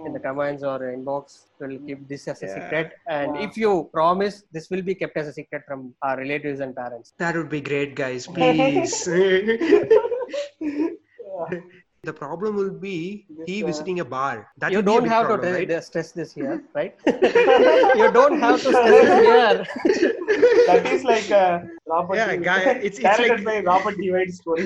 in 0.06 0.12
the 0.16 0.22
comments 0.28 0.62
or 0.72 0.78
inbox 0.96 1.24
we'll 1.60 1.80
keep 1.88 2.00
this 2.12 2.24
as 2.34 2.40
a 2.44 2.46
Yeah. 2.48 2.56
secret 2.58 2.88
and 3.18 3.32
Wow. 3.34 3.46
if 3.48 3.52
you 3.64 3.72
promise 3.98 4.36
this 4.58 4.66
will 4.74 4.86
be 4.92 4.96
kept 5.02 5.16
as 5.22 5.28
a 5.32 5.34
secret 5.40 5.64
from 5.70 5.80
our 6.08 6.16
relatives 6.24 6.60
and 6.66 6.72
parents 6.82 7.08
That 7.24 7.34
would 7.38 7.52
be 7.58 7.62
great, 7.72 7.92
guys. 8.04 8.24
Please. 8.38 8.96
the 12.04 12.12
problem 12.14 12.56
will 12.56 12.72
be 12.72 13.28
he 13.46 13.62
This, 13.62 13.64
uh, 13.64 13.68
visiting 13.68 14.00
a 14.00 14.06
bar. 14.06 14.50
That 14.58 14.72
you 14.72 14.78
will 14.78 14.84
be 14.84 14.92
don't 14.92 15.06
have 15.08 15.26
problem, 15.28 15.54
to 15.54 15.58
right? 15.58 15.70
tra- 15.70 15.82
stress 15.84 16.12
this 16.12 16.34
here 16.34 16.64
right 16.74 16.96
you 17.06 18.12
don't 18.12 18.40
have 18.40 18.60
to 18.62 18.70
stress 18.74 18.90
this 18.90 19.12
here 19.26 20.66
that 20.68 20.88
is 20.88 21.04
like 21.04 21.30
a 21.30 21.70
Robert 21.86 22.16
Yeah, 22.16 22.36
D- 22.36 22.44
guy, 22.44 22.62
it's- 22.62 22.98
it's 22.98 23.20
like- 23.20 23.46
by 23.46 23.60
Robert 23.62 23.98
Divide 23.98 24.34
story. 24.34 24.66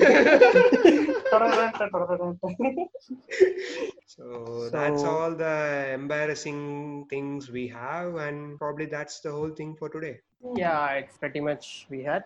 So, 4.06 4.70
that's 4.70 5.02
all 5.04 5.34
the 5.34 5.90
embarrassing 5.92 7.06
things 7.10 7.50
we 7.50 7.68
have, 7.68 8.14
and 8.16 8.58
probably 8.58 8.86
that's 8.86 9.20
the 9.20 9.30
whole 9.30 9.50
thing 9.50 9.76
for 9.76 9.88
today. 9.90 10.14
yeah 10.56 10.96
it's 11.00 11.16
pretty 11.22 11.40
much 11.44 11.86
we 11.92 11.98
had 12.06 12.24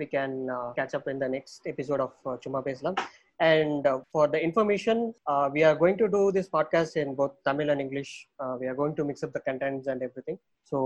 we 0.00 0.06
can 0.14 0.32
uh, 0.50 0.72
catch 0.78 0.94
up 0.98 1.06
in 1.12 1.18
the 1.22 1.28
next 1.34 1.66
episode 1.72 2.00
of 2.04 2.12
uh, 2.26 2.36
Chumma 2.44 2.60
Pesalam. 2.66 2.96
And 3.40 3.86
uh, 3.86 3.98
for 4.12 4.24
the 4.28 4.40
information 4.48 5.14
uh, 5.26 5.48
we 5.54 5.62
are 5.68 5.74
going 5.82 5.96
to 6.02 6.08
do 6.16 6.22
this 6.36 6.48
podcast 6.56 6.92
in 7.02 7.14
both 7.20 7.32
tamil 7.46 7.70
and 7.74 7.80
english 7.86 8.10
uh, 8.42 8.54
we 8.60 8.66
are 8.70 8.76
going 8.80 8.94
to 8.98 9.04
mix 9.10 9.22
up 9.26 9.32
the 9.36 9.42
contents 9.48 9.86
and 9.92 10.02
everything 10.08 10.38
so 10.70 10.78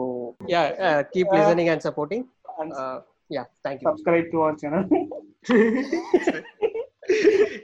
yeah 0.54 0.66
uh, 0.86 1.00
keep 1.14 1.28
Uh, 1.32 1.36
listening 1.38 1.68
and 1.74 1.82
supporting 1.88 2.22
and 2.60 2.72
uh, 2.84 2.98
yeah 3.36 3.46
thank 3.64 3.76
you 3.82 3.88
subscribe 3.90 4.26
to 4.34 4.40
our 4.46 4.54
channel. 4.62 4.84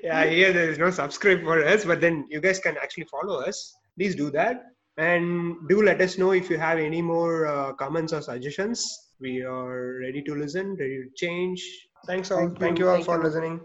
yeah, 0.03 0.25
here 0.27 0.53
there 0.53 0.71
is 0.71 0.79
no 0.79 0.91
subscribe 0.91 1.43
for 1.43 1.65
us, 1.65 1.85
but 1.85 2.01
then 2.01 2.27
you 2.29 2.41
guys 2.41 2.59
can 2.61 2.77
actually 2.77 3.05
follow 3.05 3.41
us. 3.41 3.75
Please 3.97 4.15
do 4.15 4.31
that. 4.31 4.65
And 4.99 5.57
do 5.69 5.83
let 5.83 6.01
us 6.01 6.19
know 6.19 6.33
if 6.33 6.51
you 6.51 6.59
have 6.59 6.79
any 6.79 7.01
more 7.01 7.47
uh, 7.47 7.73
comments 7.73 8.13
or 8.13 8.21
suggestions. 8.21 8.79
We 9.21 9.43
are 9.43 9.99
ready 10.01 10.23
to 10.23 10.35
listen, 10.35 10.77
ready 10.77 11.05
to 11.05 11.11
change. 11.17 11.65
Thanks 12.07 12.31
all. 12.31 12.39
Thank 12.39 12.53
you. 12.53 12.59
Thank 12.65 12.79
you 12.81 12.89
all 12.89 12.97
Thank 12.97 13.07
for 13.07 13.17
you. 13.19 13.25
listening. 13.25 13.61